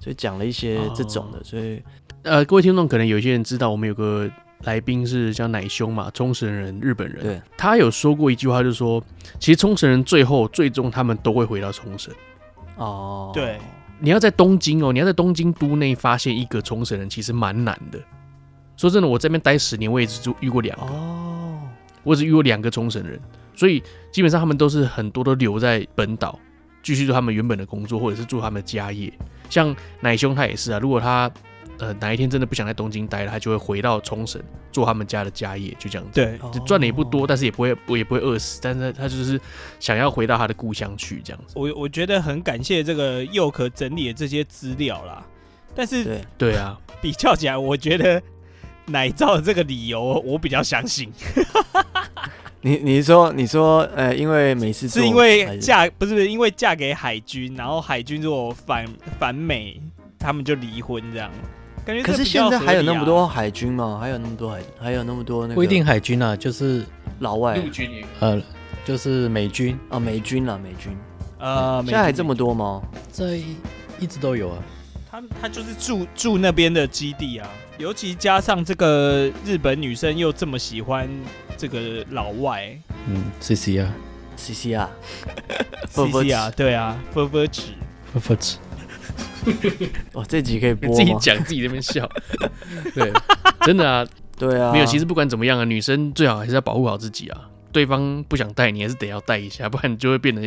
[0.00, 1.80] 所以讲了一些这种的，所以
[2.22, 4.28] 呃，各位听众可能有些人知道我们有个。
[4.64, 7.22] 来宾是叫奶兄嘛，冲绳人、日本人。
[7.22, 9.02] 对，他有说过一句话，就是说，
[9.38, 12.12] 其实冲绳人最后、最终他们都会回到冲绳。
[12.76, 13.58] 哦，对，
[14.00, 18.00] 你要在东京哦，你要在东京都内发现一个冲绳人，其实蛮难的。
[18.76, 20.84] 说真的，我这边待十年，我也只遇过两个。
[20.86, 21.60] 哦，
[22.02, 23.18] 我只遇过两个冲绳人，
[23.54, 26.36] 所以基本上他们都是很多都留在本岛，
[26.82, 29.12] 继续做他们原本的工作，或者是做他们的家业。
[29.48, 31.30] 像奶兄他也是啊，如果他。
[31.78, 36.12] 呃，哪一天真的不想在东京待了，他就会回到冲绳做他们家的家业，就这样子。
[36.14, 38.58] 对，就赚的也不多，但是也不会，也不会饿死。
[38.62, 39.40] 但是他就是
[39.78, 41.54] 想要回到他的故乡去，这样子。
[41.56, 45.24] 我我觉得很感谢这个佑可整理的这些资料啦。
[45.74, 48.20] 但是对对啊， 比较起来，我觉得
[48.86, 51.12] 奶罩的这个理由我比较相信。
[52.60, 58.84] 你你说你说呃，因为每次是因为嫁不是因为嫁给海军，然后海军如果反
[59.20, 59.80] 反美，
[60.18, 61.30] 他们就离婚这样。
[62.04, 63.98] 可是现在还有那么多海军吗？
[64.00, 66.84] 还有那么多海，还有那么多那个不一定海军啊，就是
[67.20, 67.56] 老外。
[67.56, 68.40] 陆军，呃，
[68.84, 69.78] 就是美军。
[69.88, 70.96] 啊，美军啦，美军，
[71.38, 72.82] 呃，现在还这么多吗？
[73.12, 73.36] 这
[73.98, 74.62] 一直都有啊。
[75.10, 77.48] 他他就是住住那边的基地啊，
[77.78, 81.08] 尤其加上这个日本女生又这么喜欢
[81.56, 83.90] 这个老外，嗯，C C 啊
[84.36, 84.90] ，C C 啊，
[85.88, 87.62] C C 啊，对啊，佛佛子，
[88.12, 88.58] 佛佛子。
[90.12, 92.08] 哦，这集可以播自己讲自己这边笑，
[92.94, 93.12] 对，
[93.62, 94.06] 真的啊，
[94.38, 97.40] 对啊，没有，其实不管怎么样啊，女生最好还是要保护好自己啊。
[97.70, 100.40] 对方不想带，你还是得要带一下，不然你就会变得，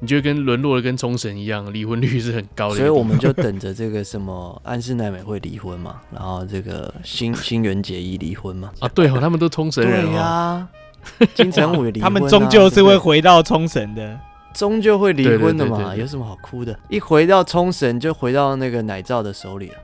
[0.00, 2.76] 你就会跟沦落的跟冲绳一样，离婚率是很高的。
[2.76, 8.70] 所以我们就等着这个什么安室奈美会离婚嘛，然后这个新新垣结衣离婚嘛。
[8.78, 10.68] 啊，对哦，他们都冲绳人呀、啊，
[11.34, 14.20] 金城武也离婚、啊，他们终究是会回到冲绳的。
[14.54, 16.78] 终究会离婚的嘛，对对对对对，有什么好哭的？
[16.88, 19.76] 一回到冲绳就回到那个奶罩的手里了。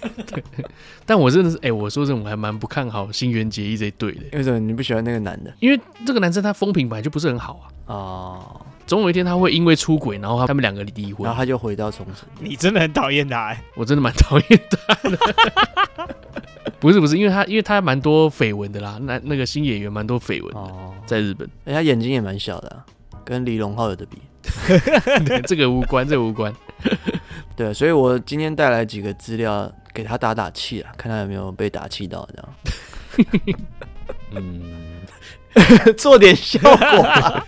[0.26, 0.42] 对，
[1.04, 4.20] 但我真的是，哎、欸，我说真的，我还蛮不看好新垣结衣这一对的。
[4.32, 5.52] 为什么你不喜欢那个男的？
[5.60, 7.94] 因为这个男生他风评本来就不是很好啊。
[7.94, 8.60] 哦。
[8.86, 12.26] 总有一天他会因为出轨，然后他们两个离婚，然后他就回到冲绳。
[12.40, 13.58] 你真的很讨厌他、欸？
[13.76, 15.18] 我真的蛮讨厌他的。
[16.80, 21.46] 不是不是，因为他因为他蛮多绯闻的啦，那那个新演员蛮多绯闻的，哦、在日本。
[21.66, 22.84] 哎、欸，他眼睛也蛮小的、啊。
[23.24, 24.18] 跟李荣浩有的比
[25.26, 26.52] 对，这个无关，这个无关。
[27.54, 33.56] 对，所以我今天带来几个资料给他打打气啊，看他有没有被打气到这样。
[34.32, 34.62] 嗯，
[35.96, 37.42] 做点效果。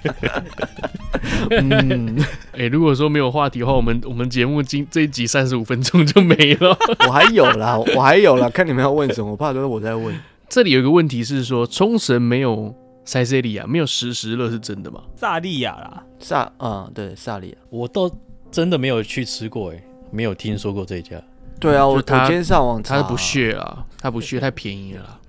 [1.50, 2.16] 嗯，
[2.52, 6.76] 哎、欸，如果说没有话题的话，我们我们节目今这一集三十五分钟就没了。
[7.06, 10.14] 我还有啦，我还有啦，看你们要问什么，我怕都是我在问。
[10.48, 12.74] 这里有一个问题是说，冲绳没有。
[13.04, 15.02] 塞西利亚没有实时乐是真的吗？
[15.16, 18.10] 萨利亚啦，萨嗯对萨利亚，我倒
[18.50, 21.20] 真的没有去吃过哎，没有听说过这家。
[21.58, 25.20] 对啊，我我今天上网查，他不屑啊，他不屑，太便宜了啦，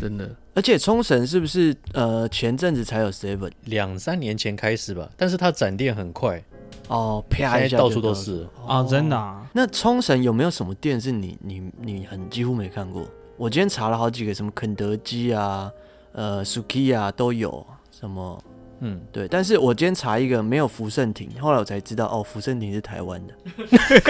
[0.00, 0.30] 真的。
[0.54, 3.50] 而且冲绳是不是呃前阵子才有 seven？
[3.64, 6.42] 两三年前开始吧，但是他展店很快，
[6.88, 9.46] 哦，啪一下到处都是啊，真的啊。
[9.52, 13.06] 那冲绳有没有什么店是你你你很几乎没看过？
[13.36, 15.70] 我今天查了好几个，什么肯德基啊，
[16.14, 18.42] 呃，Sukiya 啊都有，什么。
[18.80, 23.32] 嗯，对，但是我今天查一个没有福盛亭，后来我才知道哦，福盛亭是台湾的，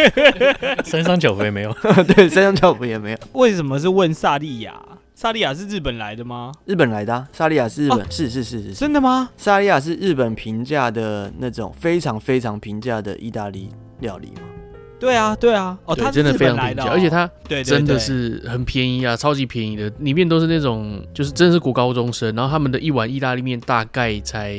[0.82, 1.72] 三商巧福也没有，
[2.16, 3.18] 对，三商巧福也没有。
[3.34, 4.74] 为什么是问萨莉亚？
[5.14, 6.50] 萨莉亚是日本来的吗？
[6.64, 9.30] 日本来的、啊，萨莉亚是日本，哦、是是是是，真的吗？
[9.36, 13.68] 萨莉亚是日本平价的那种非常非常平价的意大利
[14.00, 14.53] 料理吗？
[14.98, 17.30] 对啊，对啊，哦，它真的非常便宜，而且它
[17.64, 24.58] 真的是很便宜啊，超级便宜的，里面都是那种就是真的是国高中生，然后他们的一碗意大利面大概才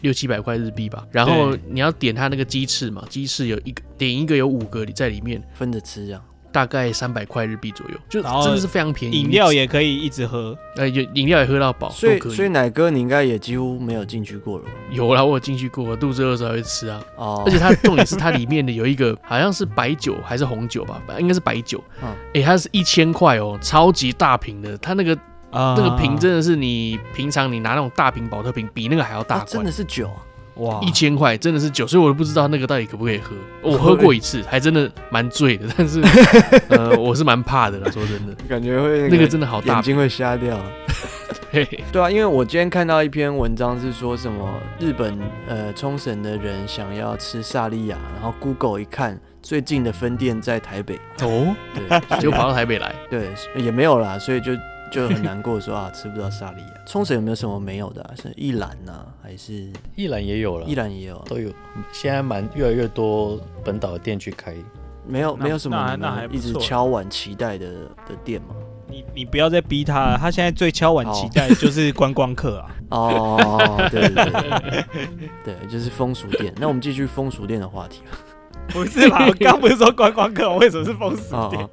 [0.00, 5.42] 六七百块日币吧，然后你要点它那个鸡翅嘛，鸡翅有一个点一个有五个在里面。
[5.54, 6.22] 分着吃这样。
[6.56, 9.20] 大概三百块日币左右，就真的是非常便宜。
[9.20, 11.90] 饮料也可以一直喝，呃，有饮料也喝到饱。
[11.90, 14.64] 所以，所以奶哥你应该也几乎没有进去过了。
[14.90, 16.98] 有啦，我有进去过，肚子饿的时候会吃啊。
[17.16, 17.42] 哦。
[17.44, 21.84] 而且它重点是它里面的有一个好像是白酒还是红酒吧，应该是白酒。
[22.02, 22.08] 嗯。
[22.32, 25.14] 哎，它是一千块哦，超级大瓶的，它那个
[25.52, 29.44] 那个瓶真的是你平常你拿那种大瓶保特瓶比那个还要大。
[29.44, 30.10] 真的是酒。
[30.56, 33.34] 哇，一千块真的是酒，所以我都不知道那个到底可不可以喝。
[33.62, 36.00] 我喝过一次，还真的蛮醉的，但是
[36.68, 40.58] 呃，我是蛮怕的啦，说真的，感觉会那个真的好大，眼睛会瞎掉。
[41.52, 54.52] 对对啊，因为我今天看到一篇文章是说什么日本呃冲绳的人想要吃萨莉亚，然后 Google 一看最近的分店在台北哦，对，就跑到台北来，对，也没有啦，所以就。
[54.90, 56.68] 就很难过，说啊，吃不到沙莉亚。
[56.86, 58.10] 冲绳有没有什么没有的、啊？
[58.20, 60.66] 是一兰呐，还是一兰也有了？
[60.66, 61.50] 一兰也有，都有。
[61.92, 64.54] 现在蛮越来越多本岛的店去开，
[65.06, 67.66] 没有没有什么那还一直敲碗期待的
[68.06, 68.54] 的店吗？
[68.88, 72.70] 你你不要再逼他了，他现在最敲碗期待的就是观光客啊。
[72.90, 74.84] 哦，对对对，
[75.44, 76.54] 对，就是风俗店。
[76.56, 78.02] 那我们继续风俗店的话题。
[78.68, 79.26] 不是吧？
[79.26, 81.68] 我刚不是说观光客，为什么是风俗店？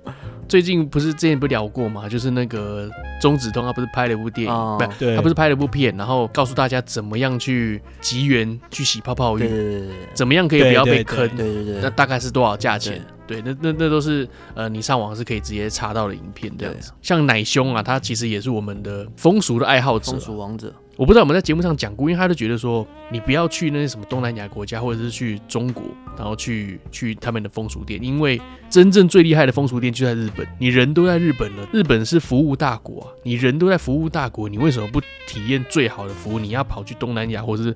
[0.47, 2.07] 最近不是之前不聊过吗？
[2.07, 2.89] 就是那个
[3.21, 13.01] 钟子通，他不是拍了一部电影，哦、不对，他不是拍了一部片，然后告诉大家怎么样去集缘去洗泡泡浴，对对对对，怎么样可以不要被坑，对对对，那大概是多少价钱？
[13.25, 16.91] 对，对，那那那都是呃，你上网是可以直接查到的影片这样子。
[17.01, 20.73] 像奶兄啊，他其实也是我们的风俗的爱好者，风俗王者。
[20.95, 25.83] 我不知道我们在节目上讲过，因为他就觉得说，你不要去那些什么东南亚国家，或者是去中国，
[26.15, 30.47] 然后去去他们的风俗店，因为真正最厉害的风俗店就在日本。
[30.59, 36.37] 你人都在日本了，日本是服务大国啊，你人都在服务大国，你为什么不体验最好的服务？
[36.39, 37.75] 你要跑去东南亚或者是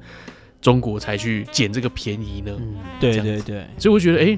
[0.61, 2.55] 中国才去捡这个便宜呢？
[2.59, 4.37] 嗯，对对对，所以我觉得哎，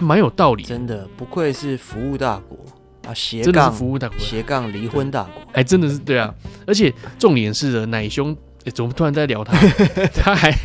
[0.00, 0.64] 蛮有道理。
[0.64, 2.58] 真的不愧是服务大国。
[3.06, 6.34] 啊，斜杠服务大国，斜杠离婚大国，还真的是对啊！
[6.66, 9.56] 而且重点是的，奶兄、欸，怎么突然在聊他？
[10.14, 10.58] 他还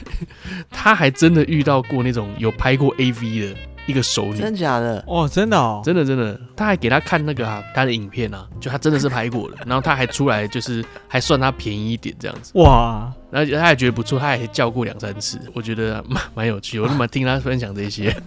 [0.69, 5.03] 他还真的遇到过那种有拍过 AV 的一个熟女，真假的？
[5.07, 13.11] 哦，真的哦，真的真的，他还给他看那个啊，他的影片啊，就他真的是拍过的，然后他还出来就是还算他便宜一点这样子，哇！
[13.29, 18.15] 然后他还觉得不错，他还叫过两三次，我觉得蛮蛮有趣，我那么听他分享这些。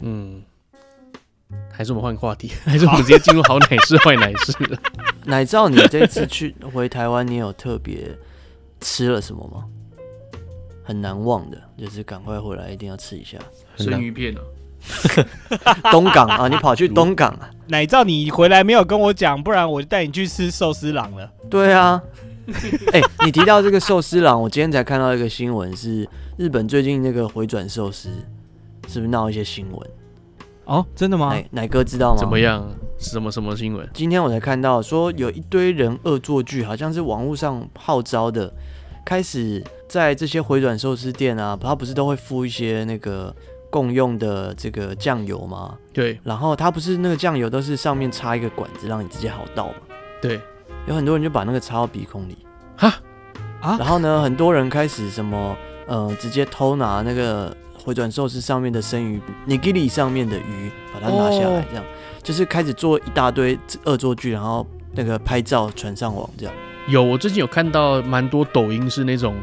[0.00, 0.42] 嗯，
[1.72, 4.52] 还是我们换个话题， 还是我们直接进入好奶师坏奶师？
[5.24, 8.16] 奶罩，你这次去 回台湾，你有特别
[8.80, 9.64] 吃了什么吗？
[10.84, 13.36] 很难忘的，就是赶快回来一定要吃一下
[13.76, 14.40] 生鱼片哦。
[15.90, 17.50] 东港啊，你跑去东港啊？
[17.66, 21.28] 奶罩，你回来没有跟我讲，不然我就带你去吃寿司郎了。
[21.50, 22.00] 对啊，
[22.92, 28.08] 哎、欸，你提到这个寿司郎，我今天才看到一个新闻，是日本最近那个回转寿司。
[28.86, 29.90] 是不是闹一些新闻？
[30.64, 31.28] 哦，真的吗？
[31.28, 32.18] 奶奶哥知道吗？
[32.18, 32.68] 怎么样？
[32.98, 33.88] 什么什么新闻？
[33.94, 38.52] 今天我才看到说有一堆人恶作剧，好像是网络上号召的，
[39.04, 43.32] 开始在这些回转寿司店啊，他不是都会附一些那个
[43.70, 45.76] 共用的这个酱油吗？
[45.92, 46.18] 对。
[46.24, 49.74] 然后他不是那个酱油都是上面插一个管子让你直接好倒吗？
[50.20, 50.40] 对。
[50.88, 52.38] 有很多人就把那个插到鼻孔里，
[52.76, 52.92] 哈
[53.60, 53.76] 啊。
[53.78, 57.56] 然后呢，很多人开始什么呃，直接偷拿那个。
[57.86, 62.20] 回转寿司上面的生鱼，nigiri 上面的鱼，把它拿下来，这样、oh.
[62.20, 66.52] 就是开始做一大堆恶作剧，然后那个拍照传上网，这样。
[66.88, 69.36] 有，我最近有看到蛮多抖音是那种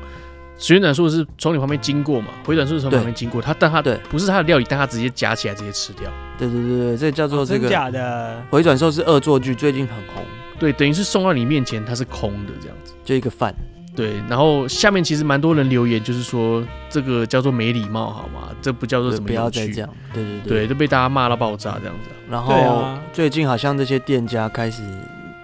[0.57, 6.11] 旋转寿司从你旁边经过嘛，回转寿司从旁边经过，它但它对不是它的料理，但它直接夹起来直接吃掉。
[6.37, 10.21] 对对对对，这叫做这个、哦、假的回转寿司恶作剧，最近很红。
[10.59, 13.55] 对，等于是送到你面前，它是空的这样子，就一个饭。
[13.95, 18.49] 对，然后下面其实蛮多人留言，就是说这个叫做没礼貌，好吗？
[18.61, 19.27] 这不叫做什么？
[19.27, 19.89] 不要再这样。
[20.13, 22.09] 对对对，对，都被大家骂到爆炸这样子。
[22.29, 24.81] 然后最近好像这些店家开始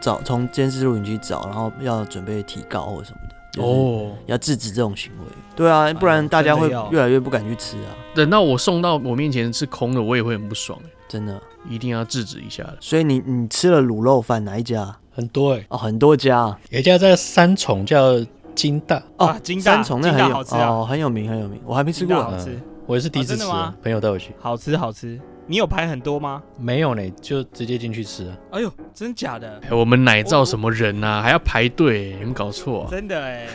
[0.01, 3.17] 找从监视录影机找，然后要准备提高或什么
[3.53, 5.25] 的，哦，要制止这种行为。
[5.55, 7.93] 对啊，不然大家会越来越不敢去吃啊。
[8.15, 10.79] 等到我送到我面前是空的，我也会很不爽。
[11.07, 11.39] 真的，
[11.69, 12.67] 一定要制止一下。
[12.79, 14.95] 所以你你吃了卤肉饭哪一家？
[15.11, 18.17] 很多哎，哦，很多家，有一家在三重叫
[18.59, 22.59] 金大哦，金大三重那很好吃哦，很有名很有名，我还没吃过，好吃。
[22.85, 23.45] 我也是第一次吃，
[23.81, 25.17] 朋友带我去，好吃好吃。
[25.47, 26.43] 你有排很多吗？
[26.59, 28.37] 没有呢，就直接进去吃啊。
[28.51, 29.61] 哎呦，真假的？
[29.71, 31.21] 我们奶罩什么人啊？
[31.21, 32.11] 还要排队？
[32.11, 32.85] 有没有搞错？
[32.91, 33.47] 真的哎。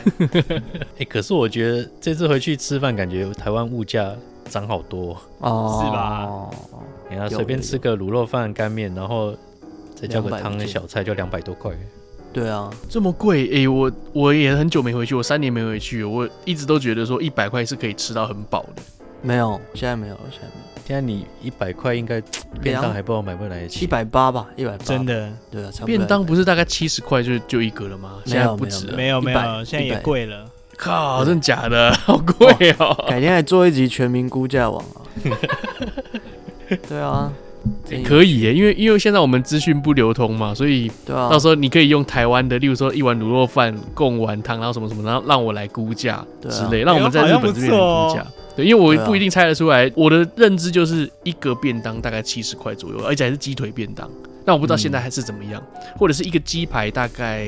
[0.97, 4.11] 哎，可是我觉得这次回去吃饭，感觉台湾物价
[4.49, 6.49] 涨好多哦，是吧？
[7.11, 9.35] 你要随便吃个卤肉饭、干面，然后
[9.93, 11.71] 再叫个汤、小菜，就两百多块。
[12.35, 13.65] 对啊，这么贵哎！
[13.65, 18.81] 我我也很久没回去，我三年没回去，我一直都觉得说一百块是可以吃到很饱的。
[19.21, 20.65] 没有，现在没有，现在没有。
[20.85, 22.21] 现在你一百块应该
[22.61, 23.85] 便当还不知道买不买得起。
[23.85, 24.83] 一百八吧，一百八。
[24.83, 25.31] 真的？
[25.49, 25.87] 对啊，差不多。
[25.87, 28.15] 便当不是大概七十块就就一个了吗？
[28.25, 30.45] 现在不止，没有没有，现在也贵了。
[30.75, 31.93] 靠，真的假的？
[32.03, 32.93] 好贵哦！
[33.07, 34.99] 改天来做一集全民估价网啊。
[36.89, 37.31] 对啊，
[38.03, 48.25] 可以耶，因为因为现在我们资讯不流通嘛，所以到时候你可以用台湾的，例如说一碗卤肉饭、贡丸汤，然后什么什么，然后让我来估价之类，让我们在日本这边估价。
[48.55, 54.09] 对，因为我不一定猜得出来，我的认知就是一个便当大概七十块左右，而且还是鸡腿便当。
[54.45, 55.61] 那我不知道现在还是怎么样，
[55.97, 57.47] 或者是一个鸡排大概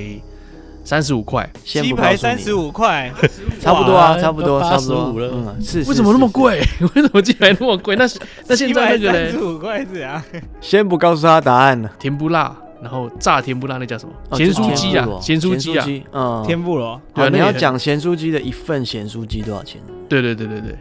[0.88, 3.11] 三十五块，鸡排三十五块，
[3.59, 5.29] 差不多啊，差不多，差不多了。
[5.33, 5.79] 嗯，是。
[5.79, 6.61] 为什么那么贵？
[6.95, 7.93] 为什么鸡排那么贵？
[7.97, 8.05] 那
[8.47, 10.23] 那现在那个三十五块是啊？
[10.61, 11.91] 先不告诉他答案了。
[11.99, 14.38] 甜不辣，然后炸甜不辣，那叫什么？
[14.38, 17.01] 咸酥鸡啊，咸酥鸡啊，嗯，天妇罗。
[17.13, 19.81] 对，你要讲咸酥鸡的一份咸酥鸡多少钱？
[20.07, 20.77] 对对对对对。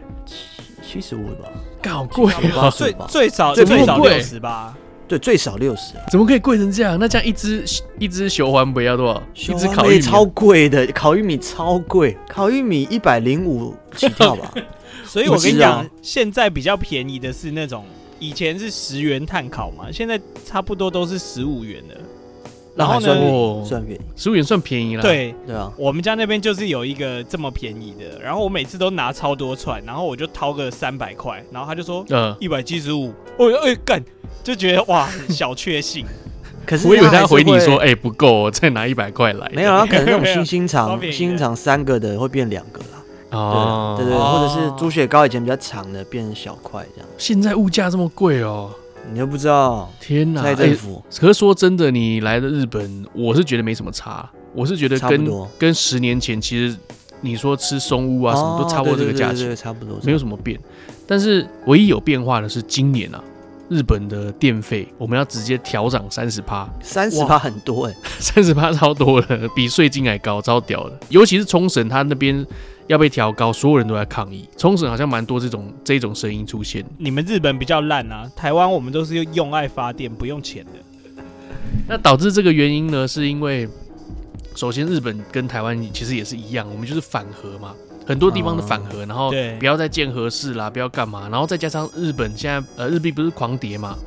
[0.81, 2.69] 七十五吧，好贵啊！
[2.69, 4.73] 最最少最少六十吧，
[5.07, 5.93] 对，最少六十。
[6.11, 6.97] 怎么可以贵成这样？
[6.99, 7.63] 那这样一只
[7.99, 9.23] 一只熊环不要多少？
[9.33, 14.53] 一只烤玉米超贵的，烤玉米超贵，烤玉米一百零五起跳吧。
[15.05, 17.85] 所以我跟你讲，现在比较便宜的是那种，
[18.19, 21.97] 以前是十元碳烤嘛，现在差不多都是十五元的。
[22.77, 23.65] 然后呢？
[23.65, 25.01] 算便宜，十五元算便宜了。
[25.01, 34.03] 对对啊，我们家那边就是有一个这么便宜的，然后我每次都拿超多串，然后我就掏个三百块，然后他就说，嗯，一百七十五，我哎干，
[34.43, 36.05] 就觉得哇，小确幸。
[36.67, 39.49] 可是我以为他回你说，哎不够，再拿一百块来。
[39.55, 42.85] 没有他，可能那种星星肠，星星肠三个的会变两个啦。
[43.31, 47.09] 哦，对对，或者是猪血糕以前比较长的变成小块这样。
[47.17, 48.69] 现在物价这么贵哦。
[49.11, 49.91] 你又不知道？
[49.99, 50.41] 天哪！
[50.41, 51.03] 蔡政府。
[51.19, 54.29] 可是说真的，你来的日本，我是觉得没什么差。
[54.53, 55.27] 我是觉得跟
[55.57, 56.75] 跟十年前，其实
[57.21, 60.59] 你说吃松屋啊什么，都差不多这个价钱，差不多，没有什么变。
[61.05, 63.23] 但是唯一有变化的是今年啊，
[63.69, 70.99] 日本的电费我们要直接调涨三十趴，三十趴很多哎，三十趴超多了，比税金还高，超屌的。
[71.09, 72.45] 尤其是冲绳，它那边。
[72.87, 74.47] 要被调高，所有人都在抗议。
[74.57, 76.83] 冲绳好像蛮多这种这种声音出现。
[76.97, 81.23] 你们日本比较烂啊，台湾我们都是用用爱发电，不用钱的。
[81.87, 83.67] 那导致这个原因呢，是因为
[84.55, 87.73] 首先日本跟台湾其实也是一样，我们就是反核嘛，
[88.05, 93.97] 很多地方的反核，然后不要再建核四啦，不要干嘛，然后再加上日本现在呃日币不是狂跌嘛。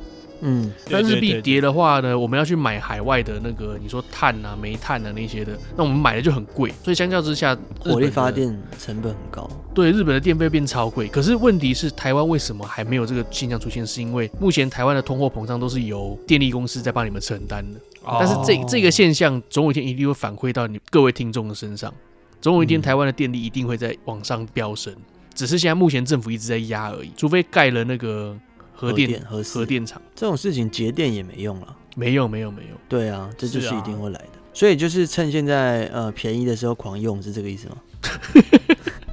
[0.41, 8.47] 嗯，那日币跌的话呢，我们要去买海外的那个，你说碳啊、煤炭啊那些的，那我们买的就很贵，所以相较之下，火力发电
[8.79, 9.49] 成本很高。
[9.73, 11.07] 对，日本的电费变超贵。
[11.07, 13.85] 可是问题是，台湾为什么还没有这个现象出现？
[13.85, 17.79] 是因为目前台湾的通货膨胀都是由电力公司在帮你们承担的。
[18.03, 21.93] 哦、但是这这个现象总有一天一定会反馈到你各位听众的身上，
[22.41, 25.01] 总有一天台湾的电力一定会在往上飙升，嗯、
[25.35, 28.35] 只是现在目前政府一直在压而已，除非盖了那个。
[28.81, 32.71] 核电核核电厂这种事情节电也没用了，没用没用没用。
[32.89, 34.39] 对啊，这就是一定会来的。
[34.53, 37.75] 所以就是趁现在呃便宜的时候狂用，是这个意思吗？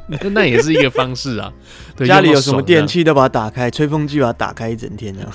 [0.33, 1.53] 那也是一个方式啊。
[2.07, 5.31] 家里有什么电器都把它打开，吹风机把它打开一整天这样。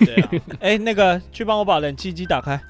[0.00, 0.30] 对啊。
[0.58, 2.60] 哎，那个去帮我把冷气机打开。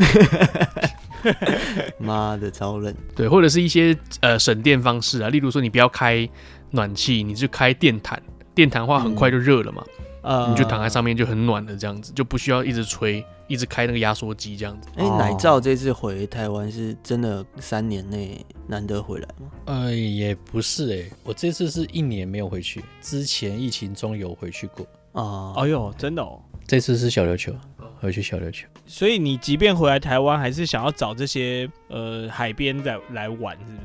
[1.99, 2.95] 妈的，超冷。
[3.17, 6.29] 对，或者是一些呃省电方式啊，例如说你不要开
[6.73, 8.23] 暖气，你就开电毯，
[8.55, 9.83] 电毯的话很快就热了嘛。
[10.25, 14.89] 呃，你就躺在上面就很暖的这样子，就不需要一直吹，一直开那个压缩机这样子。
[14.97, 19.51] 哎、欸，奶罩这次回台湾是真的三年内难得回来吗？
[19.67, 24.87] 呃，也不是哎、欸，我这次是一年没有回去，之前疫情中有回去过。
[25.13, 26.41] 啊，哎呦，真的哦。
[26.67, 27.53] 这次是小琉球，
[28.01, 28.67] 回去小琉球。
[28.87, 33.79] 所以你即便回来台湾，还是想要找这些呃海边的来玩，是不是？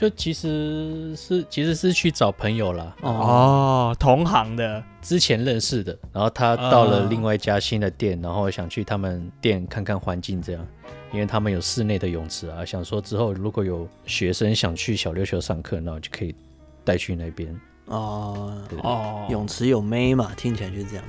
[0.00, 10.66] 就其实是其实是去找朋友啦，哦，同行的，之前认识的，然后他到了另外一家新的店，然后想去他们店看看环境，这样，
[11.12, 16.34] 因为他们有室内的泳池啊，想说之后如果有学生想去小琉球上课，那我就可以
[16.82, 17.54] 带去那边。
[17.84, 20.32] 哦哦，泳池有妹嘛？
[20.34, 21.04] 听起来就是这样。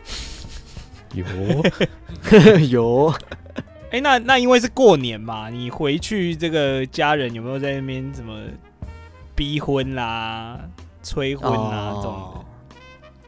[1.14, 3.14] 有有。
[3.92, 8.42] 哎，那那因为是过年嘛，你回去这个家人有没有在那边怎么
[9.42, 10.56] 逼婚啦、
[11.02, 12.46] 催婚啦这种的？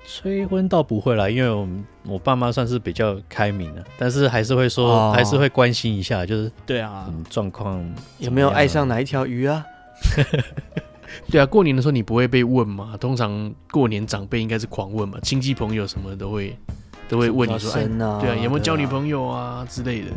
[0.06, 1.68] 催婚倒不会啦，因为我
[2.06, 7.84] 我爸妈算是比较开明的，但是还是会说，还是会关心一下，就是对啊，状况
[8.20, 9.66] 有没有爱上哪一条鱼啊？
[11.32, 12.96] 对啊，过年的时候你不会被问嘛？
[13.00, 16.56] 通常过年长辈应该是狂问嘛，亲戚朋友什么都会。
[17.10, 17.86] 都会问你说：“哎，
[18.22, 20.08] 对啊，有没有交女朋友啊之类的？”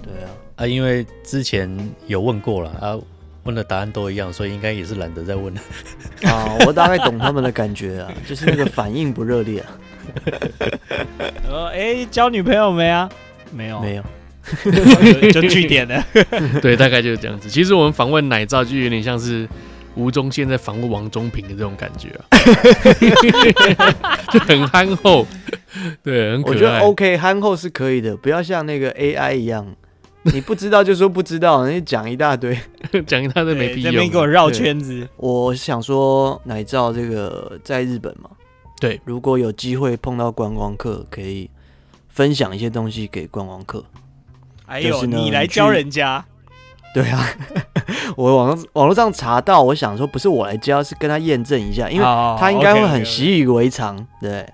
[0.00, 1.68] 对啊，啊，因为之前
[2.06, 2.96] 有问过了啊，
[3.44, 5.60] 问的答案都一样，所以应该也是懒得再问了。
[6.30, 9.66] 啊，我大概懂他们的感觉啊， 就是那个反应不热烈啊。
[11.48, 13.08] 呃，哎，交女朋友没啊？
[13.50, 14.04] 没有，没有，
[15.32, 16.04] 就据点了。
[16.60, 17.48] 对，大概就是这样子。
[17.48, 19.48] 其实我们访问奶罩就有点像是。
[19.94, 22.24] 吴宗宪在访问王中平的这种感觉啊，
[24.32, 25.26] 就很憨厚，
[26.02, 26.54] 对，很可爱。
[26.54, 29.66] 我觉得 OK，憨厚是可以的，不要像那个 AI 一样，
[30.32, 32.56] 你不知道就说不知道，你讲一大堆，
[33.06, 35.08] 讲一大堆没必要，那边给我绕圈子。
[35.16, 38.30] 我想说，奶罩这个在日本嘛，
[38.80, 41.50] 对，如果有机会碰到观光客，可以
[42.08, 43.84] 分享一些东西给观光客。
[44.66, 46.24] 哎呦，你来教人家。
[46.94, 47.26] 对啊，
[48.16, 52.04] 我网上网络上查到，我想说不是我来教，是跟他验证一下，因为
[52.38, 54.06] 他应该会很习以为常。
[54.20, 54.46] 对，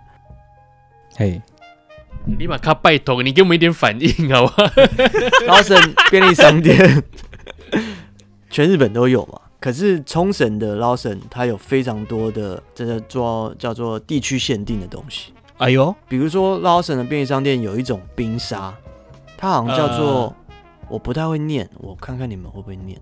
[1.16, 1.42] 嘿，
[2.38, 4.64] 你把卡拜托，你给我们一点反应好不好？
[5.46, 7.02] Lawson 便利商店，
[8.50, 9.40] 全日本都有嘛。
[9.60, 15.32] 可是冲绳的 Lawson 它有非常多的这个做叫做地区限定的东西。
[15.58, 18.74] 哎呦，比如说 Lawson 的便利商店有一种冰沙，
[19.36, 20.06] 它好像叫做。
[20.06, 20.34] 呃
[20.90, 22.98] 我不太会念，我看看你们会不会念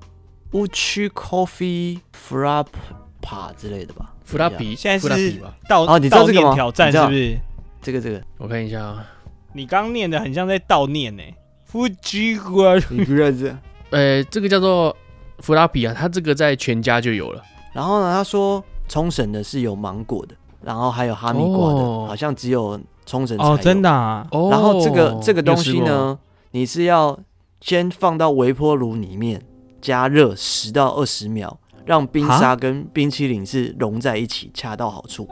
[0.51, 4.13] ，Uchi Coffee Frappa 之类的吧。
[4.25, 6.53] 弗拉比现在是到哦，你知道这个吗？
[6.53, 7.39] 挑战是不是？
[7.81, 9.07] 这个这个，我看一下啊。
[9.57, 11.23] 你刚念的很像在悼念呢。
[11.73, 13.57] Fuji Coffee，你不认识？
[13.91, 14.95] 呃，这个叫做
[15.39, 17.43] 弗拉比啊，它这个在全家就有了。
[17.73, 23.53] 然后呢，他说冲绳的是有芒果的，然后还有哈密瓜的，哦、好像只有冲绳才有。
[23.53, 24.27] 哦，真的啊。
[24.51, 26.19] 然后这个这个东西呢，
[26.51, 27.19] 你是要。
[27.63, 29.43] 先放到微波炉里面
[29.81, 35.27] 加热十到二十秒，让冰沙跟冰淇淋是融在一起，恰到好处，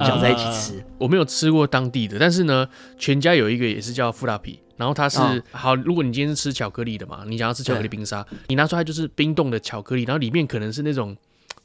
[0.00, 0.84] 搅在一起吃。
[0.98, 2.68] 我没有吃过当地的，但是呢，
[2.98, 5.18] 全家有一个也是叫富拉皮，然后它是
[5.52, 5.74] 好。
[5.74, 11.16] 如果你今天是吃巧克力的嘛，你想要吃巧克力冰沙，你拿出来就是冰冻的巧克力，然后里面可能是那种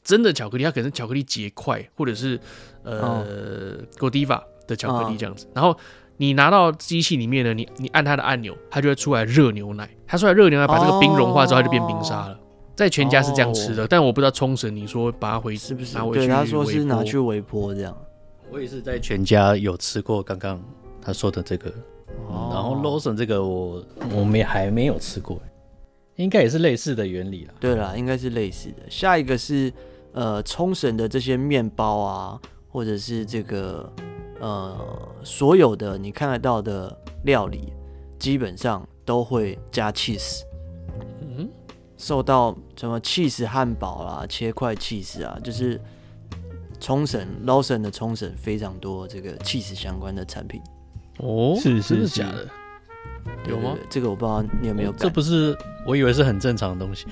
[0.04, 2.40] 真的巧克力，它可能是巧克力结块，或者是
[2.84, 5.78] 呃 Godiva 的巧克力这样子，然后。
[6.18, 9.90] 你拿到机器里面呢，你你按它的按钮，它就会出来热牛奶。
[10.06, 12.40] 它出来热牛奶，把这个冰融化之后，它就变冰沙了。
[12.76, 16.20] 在全家是这样吃的，但我不知道冲绳，你说把它回是不是拿回去？
[16.20, 17.96] 对，他说是拿去微波这样。
[18.52, 20.62] 我也是在全家有吃过刚刚
[21.02, 21.72] 他说的这个，
[22.30, 23.84] 然后 Lawson 这个我
[24.16, 25.40] 我们也还没有吃过，
[26.16, 27.54] 应该也是类似的原理啦。
[27.60, 28.90] 对啦，应该是类似的。
[28.90, 29.72] 下一个是
[30.12, 33.92] 呃冲绳的这些面包啊，或者是这个。
[34.40, 34.78] 呃，
[35.24, 36.94] 所有的你看得到的
[37.24, 37.72] 料理，
[38.20, 40.42] 基本上都会加 cheese。
[42.04, 45.80] 嗯，受到什么 cheese 汉堡啦、切块 cheese 啊，就是
[46.80, 50.62] 冲绳 Lawson 的冲绳非常多这个 cheese 相关的产品。
[51.20, 52.48] 哦，是是假的？
[53.48, 53.78] 有吗？
[53.90, 54.92] 这个我不知道你有没有。
[54.94, 57.08] 这不是，我以为是很正常的东西。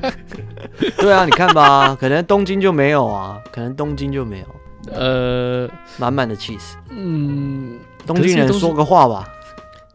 [0.96, 4.46] 对啊，你看吧，可能东京就没有啊，可能东京就没有。
[4.92, 6.74] 呃，满满的 cheese。
[6.88, 9.28] 嗯，东京人说个话吧。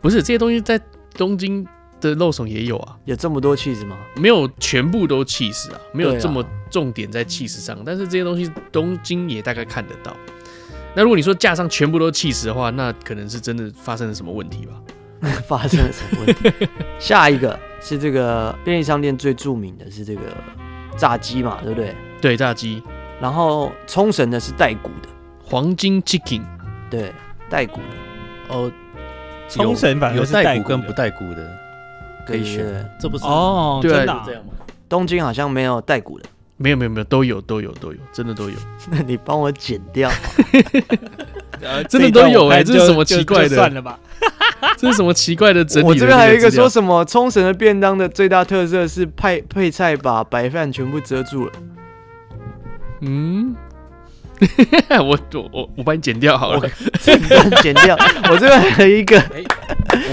[0.01, 0.80] 不是这些东西在
[1.15, 1.65] 东京
[2.10, 2.97] 的肉松也有啊？
[3.06, 3.97] 有这么多 cheese 吗？
[4.16, 7.78] 没有，全部都 cheese 啊，没有这么重点在 cheese 上。
[7.86, 10.16] 但是这些东西东京也大概看得到。
[10.95, 14.74] 那如果你说架上全部都 cheese 的话，那可能是真的发生了什么问题吧？
[15.47, 16.70] 发生了什么问题？
[16.99, 20.22] 下一个是这个便利商店最著名的是这个
[20.97, 21.95] 炸鸡嘛，对不对？
[22.22, 22.82] 对，炸鸡。
[23.22, 25.10] 然后冲绳的是带骨的
[25.43, 26.41] 黄金 chicken，
[26.89, 27.14] 对，
[27.49, 28.72] 带骨的哦。
[29.49, 31.58] 冲绳版有带骨跟不带骨的
[32.28, 32.63] 可以选，
[32.99, 33.80] 这不是哦？
[33.82, 34.53] 真的这样吗？
[34.89, 36.26] 东京好像没有带骨的，
[36.57, 38.55] 没有没有没有，都有都有都有，真的都有。
[38.91, 40.09] 那你帮我剪掉，
[41.89, 43.55] 真的都有哎，这是什么奇怪的？
[43.55, 43.99] 算了吧。
[44.78, 45.89] 这是什么奇怪的整理的？
[45.89, 51.51] 我这边还有一个说什么冲绳的便当的最大特色是配配菜把白饭全部遮住了。
[53.01, 53.53] 嗯，
[54.89, 56.69] 我我我我帮你剪掉好了，
[57.61, 57.97] 剪掉。
[58.30, 59.21] 我这边还有一个，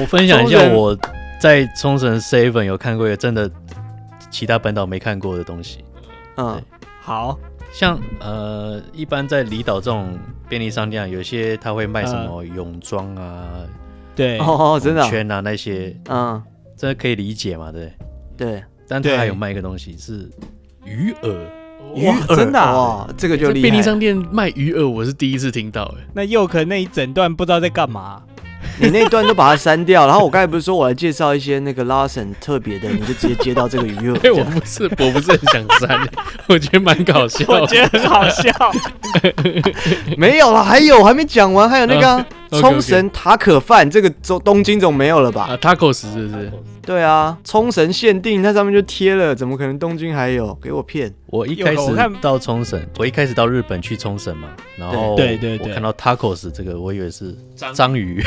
[0.01, 0.97] 我分享一下我
[1.41, 3.51] 在冲绳 Seven 有看过一个真的
[4.31, 5.83] 其他本岛没看过的东西。
[6.37, 6.63] 嗯，
[7.01, 7.39] 好。
[7.73, 10.19] 像呃，一般在离岛这种
[10.49, 13.61] 便利商店，有些他会卖什么泳装啊，
[14.15, 14.39] 对。
[14.39, 16.43] 哦，真的圈啊那些，嗯，
[16.77, 17.93] 这可以理解嘛，对
[18.37, 18.63] 对。
[18.89, 20.29] 但他还有卖一个东西是
[20.85, 21.33] 鱼饵。
[21.95, 22.37] 鱼饵。
[22.37, 23.71] 真的哇，这个就厉害。
[23.71, 26.05] 便利商店卖鱼饵，我是第一次听到哎。
[26.13, 28.21] 那又可那一整段不知道在干嘛，
[28.81, 30.07] 你那一段都把它删掉。
[30.07, 34.19] 然后我刚才不是说我来介绍一些那个 Lawson 特别的，你就直接接到这个鱼饵。
[34.27, 36.09] 哎，我不是，我不是很想删，
[36.49, 37.45] 我觉得蛮搞笑。
[37.49, 38.51] 我觉得很好笑。
[40.17, 45.45] 没有了，还有还没讲完，还有那个冲绳塔可饭，这个东东京总没有了吧？
[45.51, 46.53] 啊，Tacos 是不是？
[46.83, 50.53] 对啊，冲绳限定，它上面就贴了，怎么可能东京还有？
[50.61, 51.13] 给我骗！
[51.27, 51.79] 我一开始
[52.21, 57.37] 到冲绳，我一开始到日本去冲绳嘛，然后对对对，我看到 tacos 这个，我以为是
[57.73, 58.21] 章鱼。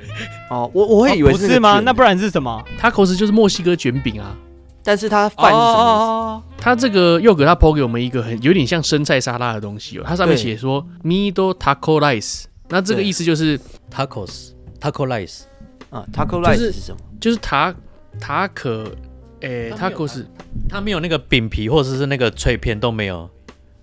[0.50, 1.80] 哦，我我会以为是吗？
[1.80, 4.36] 那不然是什么？tacos 就是墨西哥卷饼啊，
[4.84, 6.42] 但是它饭是什么？
[6.58, 13.58] 它这个又给它抛给我们一个很有点像生菜沙拉的东西哦，它上面写说 mido taco rice，那这个意思就是
[13.92, 15.42] tacos taco rice
[15.90, 17.00] 啊，taco rice 是什么？
[17.20, 17.74] 就是塔。
[18.20, 18.92] 塔可，
[19.40, 20.26] 诶，，tacos
[20.68, 23.30] 它没有那个饼皮或者是那个脆片都没有，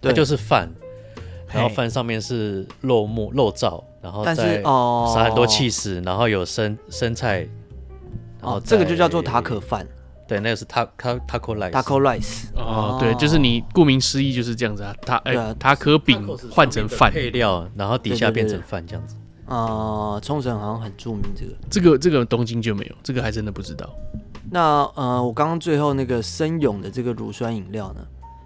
[0.02, 0.70] 它就是饭，
[1.52, 7.48] 然后饭上面是肉末肉燥，然后再撒很多起司，然后有生生菜，
[8.42, 9.88] 然后这个就叫做塔可饭，
[10.28, 19.16] 对，那个是塔塔塔可 rice，哦，对，就是你顾名思义就是这样子啊，塔哎塔可饼换成饭配料，然后底下变成饭这样子。
[19.46, 23.90] 啊，冲绳好像很著名这个，这个这个东京就没有，这个还真的不知道。
[24.52, 28.06] 那呃，我刚刚最后那个森永的这个乳酸饮料呢，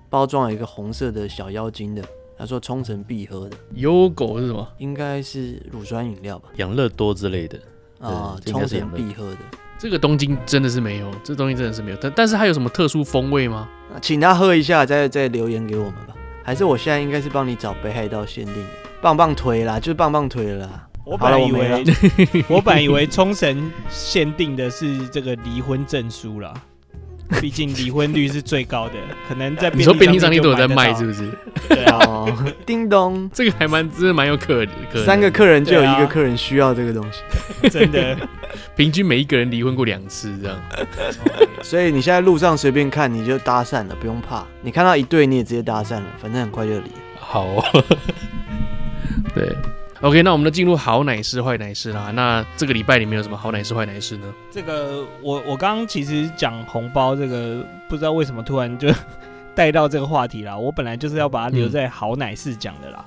[0.10, 2.04] 包装有一个红色的小妖精的，
[2.38, 3.58] 他说冲绳必喝的。
[3.74, 4.68] 优狗是什么？
[4.78, 6.50] 应该是乳酸饮料吧？
[6.58, 7.60] 养乐多之类的
[8.00, 9.38] 啊，冲绳必喝的。
[9.82, 11.98] 这个东京真的是没有，这东西真的是没有。
[12.00, 13.68] 但但是它有什么特殊风味吗？
[14.00, 16.14] 请他喝一下，再再留言给我们吧。
[16.44, 18.70] 还是我现在应该是帮你找北海道限定的
[19.02, 20.88] 棒棒腿啦，就是棒棒腿了啦。
[21.04, 21.84] 我本来以为，
[22.48, 26.54] 我本来以为冲绳限定的是这个离婚证书啦，
[27.40, 28.96] 毕竟离婚率是最高的，
[29.28, 31.32] 可能在你说便利商店都有在卖，是不是？
[31.70, 32.26] 对啊，
[32.66, 37.22] 叮咚，这个还蛮真的蛮有可可，三个客人就有一个客人需要这个东西，
[37.70, 38.18] 真的，
[38.76, 40.60] 平均每一个人离婚过两次这样，
[41.64, 46.92] 所以你现在路上随便看你就搭讪了，不用怕，你看到一对你也直接搭讪了，反正很快就离。
[47.18, 47.64] 好，
[49.34, 49.56] 对。
[50.02, 52.10] OK，那我们就进入好奶师坏奶师啦。
[52.10, 54.34] 那这个礼拜里面有什么好奶师坏奶师呢？
[54.50, 58.90] 这个我我刚刚其实讲红包这个，不知道为什么突然就
[59.54, 60.58] 带到这个话题啦。
[60.58, 63.06] 我本来就是要把它留在好奶师讲的啦。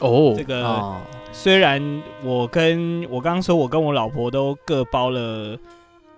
[0.00, 1.80] 哦、嗯，这个、哦、虽然
[2.24, 5.56] 我跟我刚刚说我跟我老婆都各包了，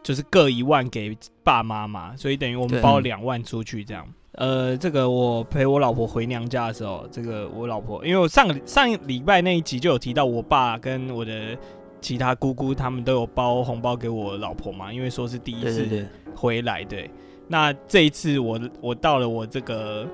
[0.04, 4.06] 就是各一万给爸妈嘛，所以等于我们包两万出去这样。
[4.32, 11.56] 呃，这个我陪我老婆回娘家的时候，这个我老婆，因为我上个上礼拜那一集就有提到，我爸跟我的
[12.00, 17.08] 其他姑姑他们都有包红包给我老婆嘛，因为说是第一次回来，对。
[17.46, 20.06] 那这一次我我到了我这个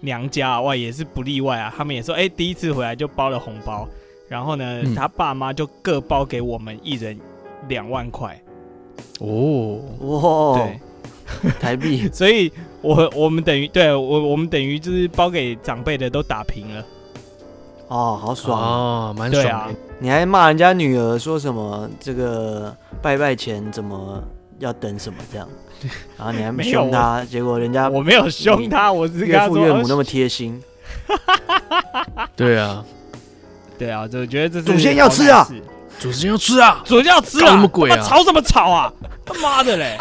[0.00, 3.88] 娘家，哇，也是不例外啊，他们也说，哎，第一次回来就包了红包，
[4.28, 7.18] 然后呢，嗯、他爸妈就各包给我们一人
[7.68, 8.38] 两万块。
[9.20, 10.78] 哦，哇，对。
[11.60, 16.84] 台币， 所以我我们等于对我我们等于就是包给长辈的都打平了。
[17.88, 19.50] 哦，好爽哦，蛮爽的。
[19.50, 21.88] 啊、你还骂人家女儿说什么？
[22.00, 24.22] 这个拜拜前怎么
[24.58, 25.48] 要等什么这样？
[26.18, 30.62] 然后你还没凶他，结果人家我没有凶他，我是岳父岳母那么贴心。
[32.36, 32.84] 对啊，
[33.78, 35.48] 对啊，就觉得这是祖先要吃啊。
[36.02, 36.82] 祖先要吃啊！
[36.84, 37.46] 祖先要吃啊！
[37.46, 38.02] 搞什么鬼啊？
[38.02, 38.92] 吵什么吵啊？
[39.24, 39.96] 他妈的嘞！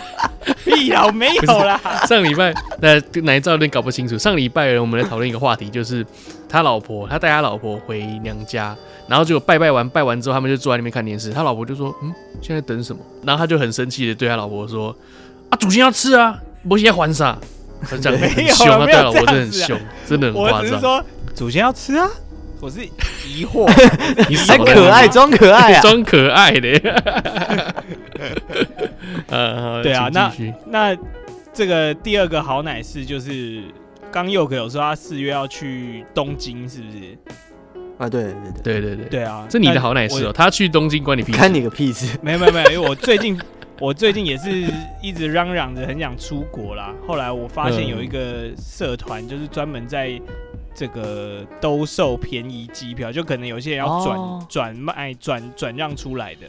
[0.66, 1.80] 屁呀，我没有啦。
[2.10, 4.18] 上礼拜那哪一招有点搞不清楚。
[4.18, 6.04] 上礼拜我们来讨论一个话题，就是
[6.50, 8.76] 他老婆，他带他老婆回娘家，
[9.08, 11.30] 然后结果拜拜完，拜完之后，他们就坐在那边看电视。
[11.30, 14.96] 他老婆就说：“嗯，现在等什么？”然后他就很生气的对他老婆说
[15.52, 16.36] ：“啊，祖先要吃啊，
[16.68, 17.38] 我现在还啥？”
[17.88, 20.60] 他讲很凶，他对老婆真的很凶，真的很夸张。
[20.60, 21.04] 我只是说
[21.36, 22.10] 祖先要吃啊。
[22.62, 22.86] 我是
[23.28, 23.68] 疑惑，
[24.30, 26.70] 你还可爱，装可爱啊，装可爱的。
[29.28, 30.32] 呃，对啊，那
[30.68, 30.98] 那
[31.54, 33.62] 这个第二个好奶事就是
[34.12, 37.18] 刚佑可有说他四月要去东京，是不是？
[37.98, 41.38] 啊，对对对对对对对啊，这你的好奶师哦，他去东京关你屁事？
[41.38, 42.18] 看你个屁事！
[42.22, 43.40] 没有没有没有，因为我最近
[43.80, 44.66] 我最近也是
[45.02, 46.94] 一直嚷嚷着很想出国啦。
[47.08, 50.20] 后来我发现有一个社团，就是专门在
[50.74, 56.42] 这个兜售便宜机票，就可能有些人要转转卖转转让出来的。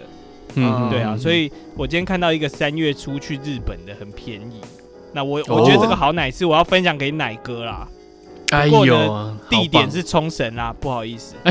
[0.55, 4.61] 嗯，对啊，所以我今天看到一个三月初去日本的很便宜。
[5.15, 7.89] 那我我觉得这个好奶是我要分享给奶哥啦。
[8.51, 11.37] 哎呦，地点是冲绳啦，不好意思。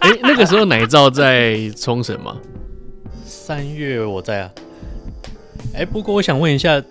[0.00, 2.36] 哎，那个时候奶罩在冲绳吗？
[3.24, 4.50] 三月我在啊。
[5.74, 6.82] 哎，不过我想问一下，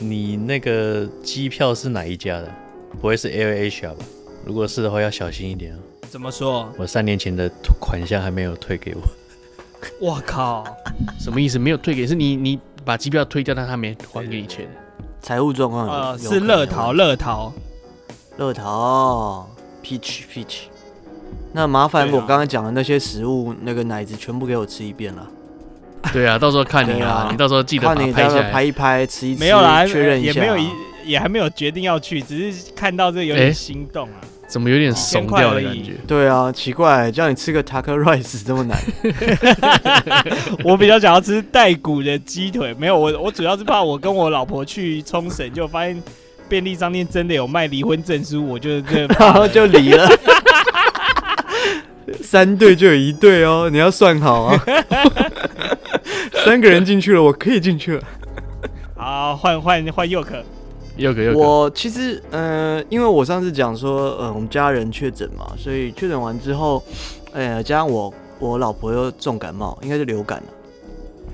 [0.00, 2.52] 你那个机票是哪一家的？
[3.00, 4.04] 不会是 AirAsia 吧？
[4.44, 5.78] 如果是的话，要小心一点啊。
[6.08, 6.68] 怎么说？
[6.78, 9.02] 我三年前的款项还没有退给我。
[10.00, 10.64] 我靠，
[11.18, 11.58] 什么意思？
[11.58, 12.06] 没有退给？
[12.06, 14.66] 是你你把机票退掉，但他没还给你钱？
[15.20, 17.52] 财务状况呃是乐淘乐淘
[18.36, 19.48] 乐淘
[19.82, 20.64] peach peach，
[21.52, 25.26] 那麻烦我刚刚讲的那些食物，那个奶子全部给我吃一遍了。
[26.12, 30.68] 对啊，到时候看你啊，你到时候记得把它拍下来，拍一拍，吃一吃，没有啦，确认一下，也没有一
[31.04, 34.20] 也还没有决定要去，只是看到这有点心动啊。
[34.46, 35.94] 怎么有点怂掉的感觉？
[36.06, 38.78] 对啊，奇怪，叫你吃个 taco rice 这么难。
[40.62, 46.00] 我比较想要吃带骨的鸡腿，没有我，我主要是怕我跟我老婆去冲绳，就发现
[46.46, 50.06] 便利商店真的有卖离婚证书，我就这， 然后就离了。
[52.20, 54.62] 三对就有一对哦，你要算好啊。
[56.44, 58.02] 三个人进去了，我可以进去了。
[58.94, 60.44] 好，换换换佑可。
[60.96, 66.82] 又个又，我其实，呃，因为我上次讲说，呃，我们家人确诊嘛，所以确诊完之后，
[67.32, 70.46] 呃，加上我我老婆又重感冒，应该是流感了。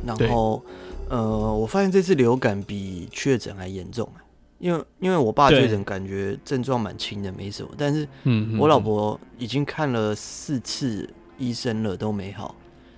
[0.07, 0.63] 然后，
[1.11, 4.09] 呃，我发现这次流感比确诊还严重，
[4.59, 8.09] 因为因为我爸确诊，感觉症状蛮轻的，没什么，但是，
[8.59, 11.07] 我老婆已经看了四次
[11.37, 12.55] 医生了，都没好。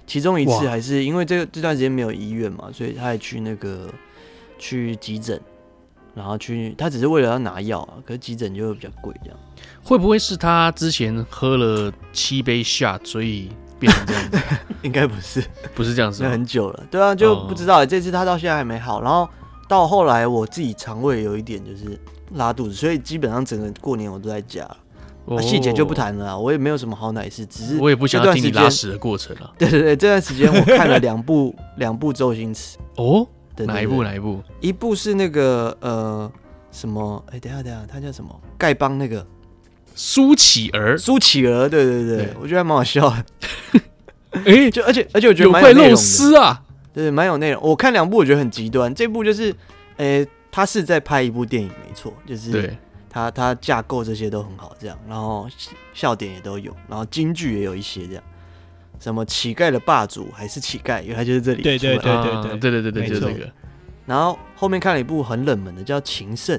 [0.07, 3.89] 其中一次还是因为这个这段时间没有医院嘛，所以他还去那个
[4.59, 5.41] 去急诊。
[6.15, 9.39] 然后去，他只是为了要拿药啊，可是急诊就会比较贵，这样
[9.83, 14.39] 会不会是他之前喝了七杯 shot，所以变成这样子？
[14.83, 15.43] 应该不是，
[15.75, 17.83] 不是这样子，那很久了，对啊，就不知道。
[17.83, 19.29] 哦、这次他到现在还没好，然后
[19.69, 21.99] 到后来我自己肠胃有一点就是
[22.35, 24.69] 拉肚子，所以基本上整个过年我都在家。
[25.41, 29.53] 细节就不谈了，我也没有什么好奶事，只是我也不想听你拉屎的过程了。
[29.57, 33.25] 对对对，这段时间我看了两部两部周星驰哦。
[33.59, 34.03] 哪一部？
[34.03, 34.43] 哪一部？
[34.61, 36.31] 一部是那个呃
[36.71, 37.23] 什么？
[37.29, 38.41] 哎、欸，等下等下，他叫什么？
[38.59, 39.27] 丐帮那个
[39.95, 43.25] 苏乞儿，苏乞儿，对对对，对我觉得还蛮好笑的。
[44.33, 46.01] 哎、欸，就而且而且我觉得蛮有内容
[46.33, 47.63] 的啊，对，蛮有内容。
[47.63, 48.93] 我看两部，我觉得很极端。
[48.95, 49.51] 这部就是，
[49.97, 52.79] 哎、欸，他是在拍一部电影，没错，就是对
[53.11, 55.47] 他他架构这些都很好，这样，然后
[55.93, 58.23] 笑点也都有，然后京剧也有一些这样。
[59.03, 61.03] 什么乞丐的霸主还是乞丐？
[61.03, 61.63] 原来就是这里。
[61.63, 63.51] 对对对对对、啊、对对对对，就是这个。
[64.07, 66.57] 然后后面看了一部很冷门的，叫《情圣》。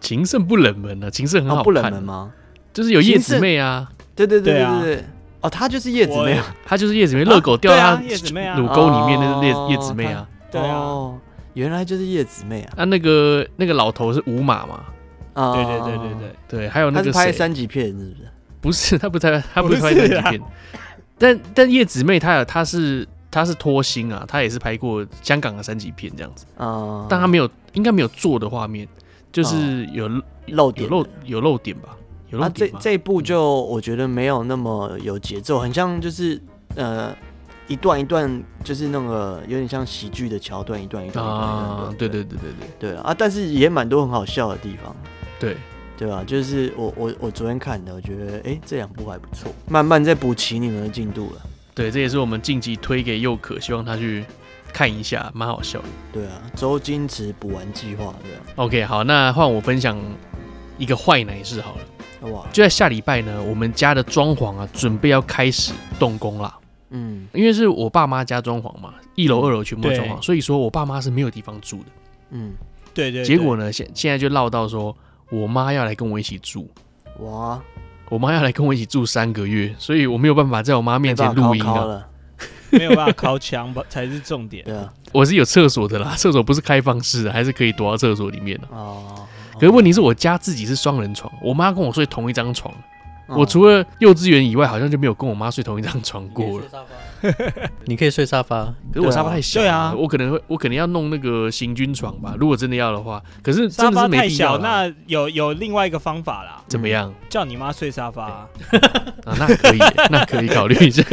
[0.00, 1.64] 情圣不冷门啊，情圣很好看。
[1.64, 2.32] 不冷门吗？
[2.72, 3.90] 就是有叶子妹啊。
[4.14, 5.04] 对对对对对对。
[5.40, 7.24] 哦，她就是叶子妹，啊，她就是叶子妹。
[7.24, 10.28] 热狗掉他叶子妹啊，乳沟里面那个叶叶子妹啊。
[10.48, 11.12] 对啊，
[11.54, 12.74] 原来就是叶子妹啊。
[12.76, 14.84] 啊，那个那个老头是五马嘛？
[15.32, 18.16] 啊，对对对对对对，还有那个拍三级片是不是？
[18.60, 20.40] 不是，他不拍，他不是拍三级片。
[21.22, 28.88] 但但叶子妹她有她是她是脱星啊，她也是拍过香港的三级片这样子啊，但她没有应该没有做的画面，
[29.30, 30.10] 就是有
[30.48, 31.96] 漏点有漏有漏点吧，
[32.30, 32.68] 有漏点。
[32.72, 36.42] 这这一部就我觉得没有那么有节奏，很像就是
[36.74, 37.14] 呃
[37.68, 42.24] 一段一段就是那个有点像喜剧的桥段，一段一段啊，对对。
[42.24, 42.50] 对对
[42.80, 42.98] 对对。
[42.98, 44.94] 啊，但是也蛮多很好笑的地方，
[45.38, 45.56] 对。
[46.02, 46.24] 对吧？
[46.26, 51.42] 就是我我我昨天看的，我觉得哎，这两部还不错，慢慢在补齐你们的进度了。
[51.76, 54.24] 对，这也是我们近期推给佑可，希望他去
[54.72, 55.84] 看一下，蛮好笑的。
[56.12, 58.40] 对啊，周星驰补完计划对啊。
[58.56, 59.96] OK，好，那换我分享
[60.76, 62.30] 一个坏奶事好了。
[62.32, 62.44] 哇！
[62.52, 66.52] 就在下礼拜呢，我们家的装潢啊，准备要开始动工了。
[66.90, 71.86] 嗯，因为是我爸妈家装潢嘛，一楼二楼全部装潢，所以说我爸妈是没有地方住的。
[72.30, 72.54] 嗯，
[72.92, 73.24] 对对。
[73.24, 74.96] 结果呢，现现在就闹到说。
[75.32, 76.68] 我妈要来跟我一起住，
[77.20, 77.58] 哇！
[78.10, 82.06] 我妈要来跟我一起住三个月，所以我没有办法在我妈面前录音了，
[82.68, 84.62] 没有办法靠墙吧才是重点。
[84.62, 88.68] 对啊，我是有厕所的啦， 厕所不是开放式的，还是可以躲到厕所里面的。
[88.70, 92.70] 哦，可是问题是我家自己是双人床，我妈跟我睡同一张床，
[93.28, 96.66] 我除了幼稚园以外，好像就没有跟我妈睡同一张床过了。
[97.86, 99.60] 你可以睡沙发，可是我沙发太小。
[99.60, 102.34] 对啊，我可能会，我可能要弄那个行军床吧。
[102.38, 106.62] 如果真的要的话，可是沙发太小，那有有另外一个方法啦。
[106.68, 107.12] 怎么样？
[107.28, 108.48] 叫你妈睡沙发 啊？
[109.38, 109.78] 那可以，
[110.10, 111.02] 那可以考虑一下。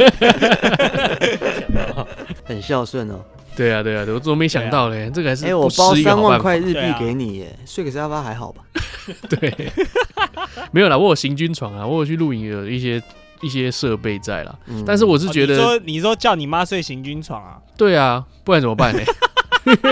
[2.44, 3.20] 很孝顺哦。
[3.56, 5.10] 对啊，对啊，我怎么没想到嘞？
[5.12, 8.62] 这个还是哎，我包三万块日币给你耶，睡个沙发还好吧？
[9.28, 9.70] 对，
[10.72, 13.02] 没有啦，我有行军床啊，我有去露营有一些
[13.42, 14.58] 一些设备在啦。
[14.86, 17.58] 但是我是觉得，你说你说叫你妈睡行军床啊？
[17.76, 19.02] 对啊，不然怎么办呢？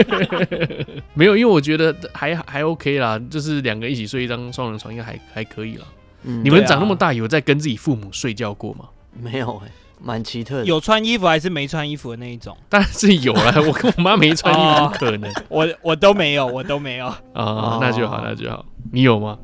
[1.15, 5.85] 没有，因为我觉得还还 OK 啦，就是两个一起睡一张双人床，应该还还可以啦。
[6.23, 8.87] 你们长那么大，有在跟自己父母睡觉过吗？
[9.21, 9.71] 没有哎。
[10.01, 12.57] 蛮奇特的，有穿衣服还是没穿衣服的那一种？
[12.69, 15.29] 当然是有了， 我跟我妈没穿衣服，不可能。
[15.49, 18.65] 我我都没有，我都没有啊，那就好，那就好。
[18.93, 19.37] 你有吗？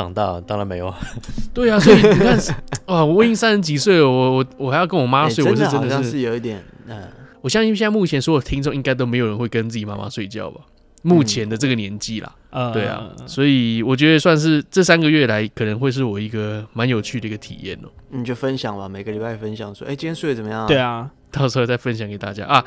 [0.00, 0.92] 长大当然没有。
[1.54, 2.38] 对啊，所以你看，
[2.86, 7.02] 哇，我已经三十几岁了，我我我还要跟我妈睡，我是真的是有一点，嗯，
[7.40, 10.60] 我相信现在目前所有听众应该都没有人会跟自己妈妈睡觉吧。
[11.02, 17.92] 目前的这个年纪啦，嗯、对啊，所以我觉得算是这三个月来可能会是我一个蛮有趣的一个体验哦、喔。
[18.10, 20.66] 你就分享吧，每个礼拜分享说，哎、欸，今天睡得怎么样、啊？
[20.66, 22.62] 对啊，到时候再分享给大家啊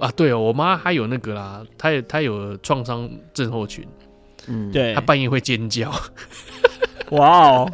[0.00, 0.10] 啊！
[0.16, 3.86] 对哦，我妈还有那个啦，她有她有创伤症候群，
[4.48, 5.90] 嗯，对，他半夜会尖叫。
[7.12, 7.70] 哇哦，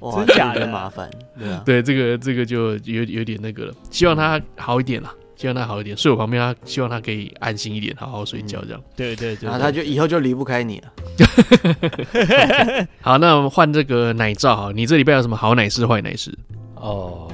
[0.00, 5.12] 哇真假的麻烦，对啊，对这个这个就有有点那个了，希望他好一点啦。
[5.34, 8.80] 希望他好一点，睡我旁边，他希望他可以安心一点，好好睡觉，这样。
[8.80, 10.92] 嗯、对对对，然后他就以后就离不开你了。
[13.02, 16.32] 好，那我们换这个奶罩哈，你这礼拜有什么好奶事、坏奶事？
[16.76, 17.28] 哦，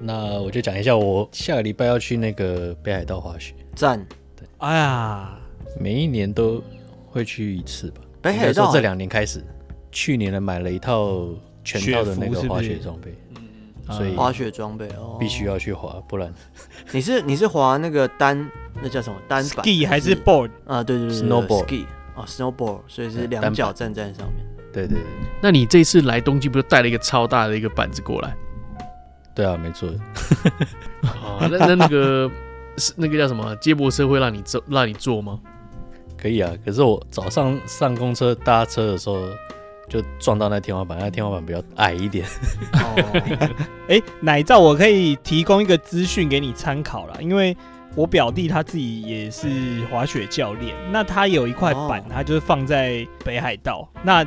[0.00, 4.02] 那我就讲一下，我下个礼拜要去那个北海道滑雪，赞。
[4.34, 5.38] 对，哎呀，
[5.78, 6.64] 每一年都
[7.10, 8.00] 会去一次吧。
[8.22, 9.44] 北海道这两年开始，
[9.90, 11.28] 去年呢买了一套
[11.64, 13.14] 全套的那个滑雪装备。
[13.90, 16.32] 所以滑雪装备哦，必须要去滑，不然
[16.92, 18.48] 你是你是滑那个单
[18.80, 20.80] 那叫什么单板？ski 还是 board 啊？
[20.80, 24.46] 对对对，snowboard 哦，snowboard，所以是两脚站在上面。
[24.72, 25.02] 对对对，
[25.42, 28.32] 那你这次来东京不是带了一个超大的一个板子过来？
[29.34, 29.88] 对啊，没错。
[31.02, 32.30] 哦，那那那个
[32.78, 35.40] 是那个叫什么接驳车会让你坐让你坐吗？
[36.20, 39.28] 可以啊，可是我早上上公车搭车的时候。
[39.88, 42.24] 就撞到那天花板，那天花板比较矮一点。
[42.74, 43.48] 哦，
[43.90, 47.56] 哎，奶罩我可以提供一个资讯给你参考啦，因为
[47.96, 49.48] 我表弟他自己也是
[49.90, 54.24] 滑雪教练，那他有一块板，他就是放在北海道，那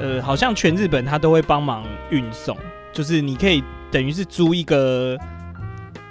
[0.00, 2.56] 呃，好像全日本他都会帮忙运送，
[2.92, 3.62] 就是你可以
[3.92, 5.16] 等于是租一个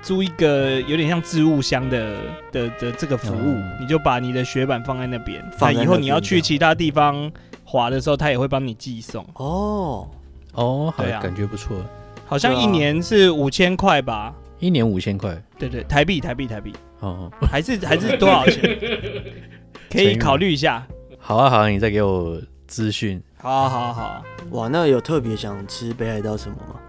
[0.05, 2.15] 租一个有点像置物箱的
[2.51, 7.31] 的的这个服务，嗯、你就把你的雪板放在那边，那以后你要去其他地方。
[7.67, 10.07] 滑的时候，他也会帮你寄送哦
[10.53, 11.75] 哦，对啊，感觉不错。
[12.27, 14.33] 好像一年是五千块吧？
[14.59, 18.77] 一年五千块，对对，台币台币台币哦，还是还是多少钱？
[19.91, 20.85] 可以考虑一下。
[21.17, 23.19] 好啊好啊，你再给我资讯。
[23.35, 26.79] 好啊好啊好啊，哇，那有特别想吃北海道什么吗？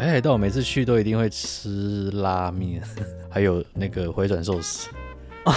[0.00, 2.82] 北海道每次去都一定会吃拉面，
[3.28, 4.88] 还有那个回转寿司、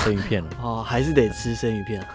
[0.03, 2.05] 生鱼片哦，还是得吃生鱼片。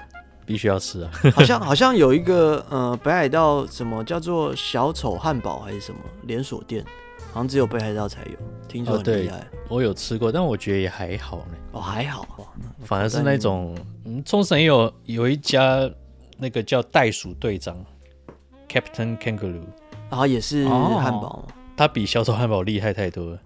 [0.45, 1.11] 必须要吃啊！
[1.35, 6.85] 好像好像有一个呃北海道什么叫做小丑汉堡还是什么连锁店，
[7.33, 8.33] 好像只有北海道才有，
[8.69, 9.39] 听说很厉害。
[9.39, 9.45] 哦。
[9.71, 11.57] 我有吃过，但我觉得也还好呢。
[11.73, 12.27] 哦，还好，
[12.85, 13.75] 反而是那种
[14.05, 15.91] 嗯，冲绳也有有一家
[16.37, 17.77] 那个叫袋鼠队长
[18.69, 19.65] Captain Kangaroo，
[20.11, 21.47] 然后也是汉堡，
[21.79, 23.41] 它比小丑汉堡厉害太多了，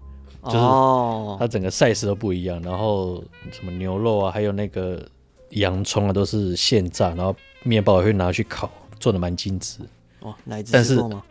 [0.45, 5.07] 就是它整个 size 都不一样，然后什么牛肉啊，还有那个。
[5.53, 9.81] 洋葱啊，都是现炸，然后面包也会拿去烤，做的蛮精致。
[10.21, 11.23] 哦，哪一次吃过吗？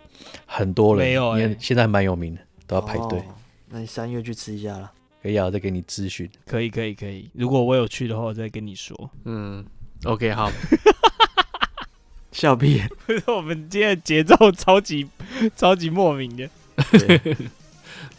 [0.47, 3.19] 很多人没有、欸，因为现在蛮有名的，都要排队。
[3.19, 3.25] 哦。
[3.69, 4.93] 那你三月去吃一下啦。
[5.21, 6.31] 可以啊，我再给你咨询。
[6.47, 7.29] 可以，可以，可以。
[7.35, 9.11] 如果我有去的话，我再跟你说。
[9.25, 9.65] 嗯
[10.05, 10.49] ，OK，好。
[12.31, 12.81] 笑屁！
[13.05, 15.09] 不是，我们今天的节奏超级
[15.57, 16.49] 超级莫名的。
[16.91, 17.37] 对，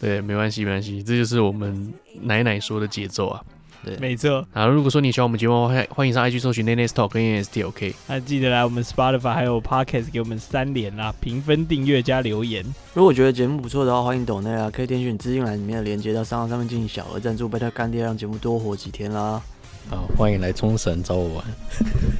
[0.00, 1.92] 对，没关系，没关系，这就是我们
[2.22, 3.42] 奶奶说的节奏啊。
[3.84, 4.42] 对，没错。
[4.50, 7.94] 好，如果说你喜欢我们节目的话，欢迎上 IG 搜寻 Nene Talk 跟 NST，OK。
[8.08, 12.64] 那记得来我们 Spotify 还有 Podcast 给我们三连啦，评分、订阅加留言。
[12.94, 19.42] 如果觉得节目不错的话，欢迎抖内啊，可以点选资讯栏里面的连接到商号上面进行小额赞助，拜托干爹让节目多活几天啦。
[19.88, 21.44] 好，欢迎来冲绳找我玩，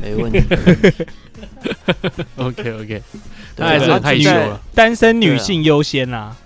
[0.03, 0.41] 没问题。
[2.37, 3.03] OK OK，
[3.57, 6.37] 他还是很害羞了，单身女性优先啊。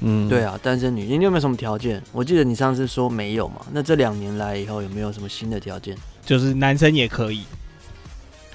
[0.00, 2.00] 嗯，对啊，单身女性，你有没有什么条件？
[2.12, 3.56] 我记得你上次说没有嘛？
[3.72, 5.96] 那这两年来以后有没有什么新的条件？
[6.24, 7.42] 就是男生也可以。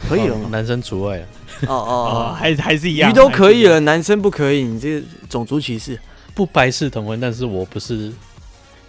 [0.08, 0.48] 可以了吗？
[0.50, 1.26] 男生除外啊。
[1.68, 6.00] 哦哦，还还是一样，鱼都可以了，男生不可以，你这个种族歧视。
[6.34, 8.12] 不排斥同婚，但是我不是。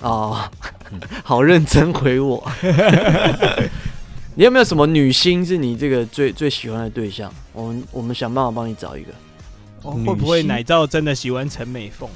[0.01, 0.49] 哦，
[1.24, 2.43] 好认真回我。
[4.37, 7.32] 你有没有什么女星是你这个最最喜欢的对象？
[7.53, 9.12] 我们我们想办法帮你找一个。
[9.82, 12.09] 哦、会不会奶罩真的喜欢陈美凤？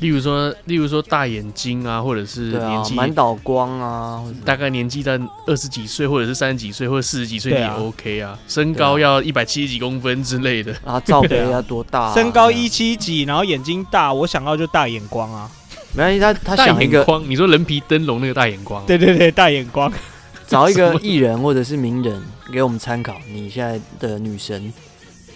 [0.00, 8.36] 例如说，例如说大眼睛啊，或者是年纪满岛光啊，大概年纪在二十几岁，或者是三十几岁，或者四十几岁也 OK 啊。
[8.48, 12.12] 身高要一百七十几公分之类的啊，罩杯要多大？
[12.12, 15.48] 身高一七几，然后眼睛大，我想要就大眼光啊。
[15.96, 19.92] 没关系，他他想一个，你说人皮灯笼那个大眼光，对对对，大眼光。
[20.46, 22.22] 找一个艺人或者是名人
[22.52, 24.72] 给我们参考，你现在的女神，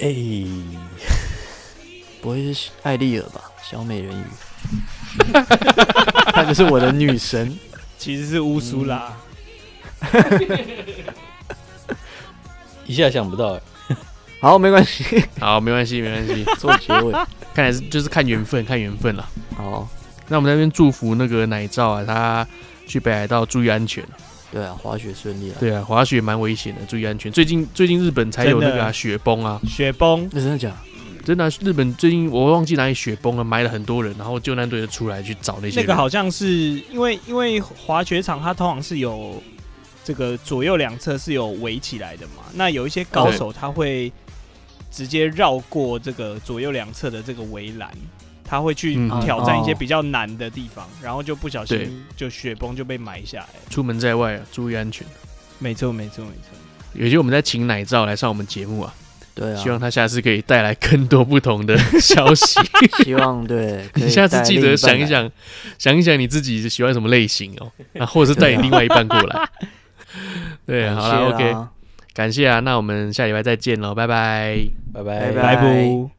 [0.01, 0.15] 哎。
[2.21, 3.41] 不会是艾丽尔吧？
[3.63, 4.25] 小美人鱼，
[6.33, 7.57] 她就是我的女神，
[7.97, 9.17] 其实是乌苏拉。
[12.87, 13.53] 一下想不到。
[13.55, 13.61] 哎，
[14.43, 17.13] 好，没关系，好，没关系，没关系，做结尾，
[17.55, 19.25] 看来是就是看缘分，看缘分了。
[19.57, 19.89] 好，
[20.29, 22.47] 那我们在这边祝福那个奶罩啊，他
[22.87, 24.05] 去北海道注意安全。
[24.51, 25.57] 对啊，滑雪顺利啊。
[25.61, 27.31] 对啊，滑雪蛮危险的，注意安全。
[27.31, 30.77] 最近最近日本才有那个、啊、雪崩啊，雪崩，那真的假的？
[31.25, 35.81] 真的，日本最近我忘记哪里雪崩了，埋了很多人，然后救难队就出来去找那些。
[35.81, 36.49] 那个好像是
[36.91, 39.43] 因为因为滑雪场它通常是有
[40.03, 44.11] 这个左右两侧是有围起来的嘛，那有一些高手他会
[44.91, 47.91] 直接绕过这个左右两侧的这个围栏，
[48.49, 53.49] 他会去挑战一些比较难的地方，然后就不小心就雪崩就被埋下来。
[53.69, 55.07] 出门在外啊，注意安全。
[55.59, 56.57] 没错，没错，没错。
[56.95, 58.95] 有些我们在请奶罩来上我们节目啊。
[59.35, 62.59] 对啊，希望他下次可以带来更多不同的 消息。
[63.05, 65.31] 希望对，你下次记得想一想，
[65.79, 67.71] 想一想你自己喜欢什么类型哦，
[68.01, 69.49] 啊，或者是带你另外一半过来。
[70.67, 71.55] 对，啊，好了，OK，
[72.15, 74.59] 感谢啊，那我们下礼拜再见喽，拜拜，
[74.93, 76.18] 拜拜，拜拜。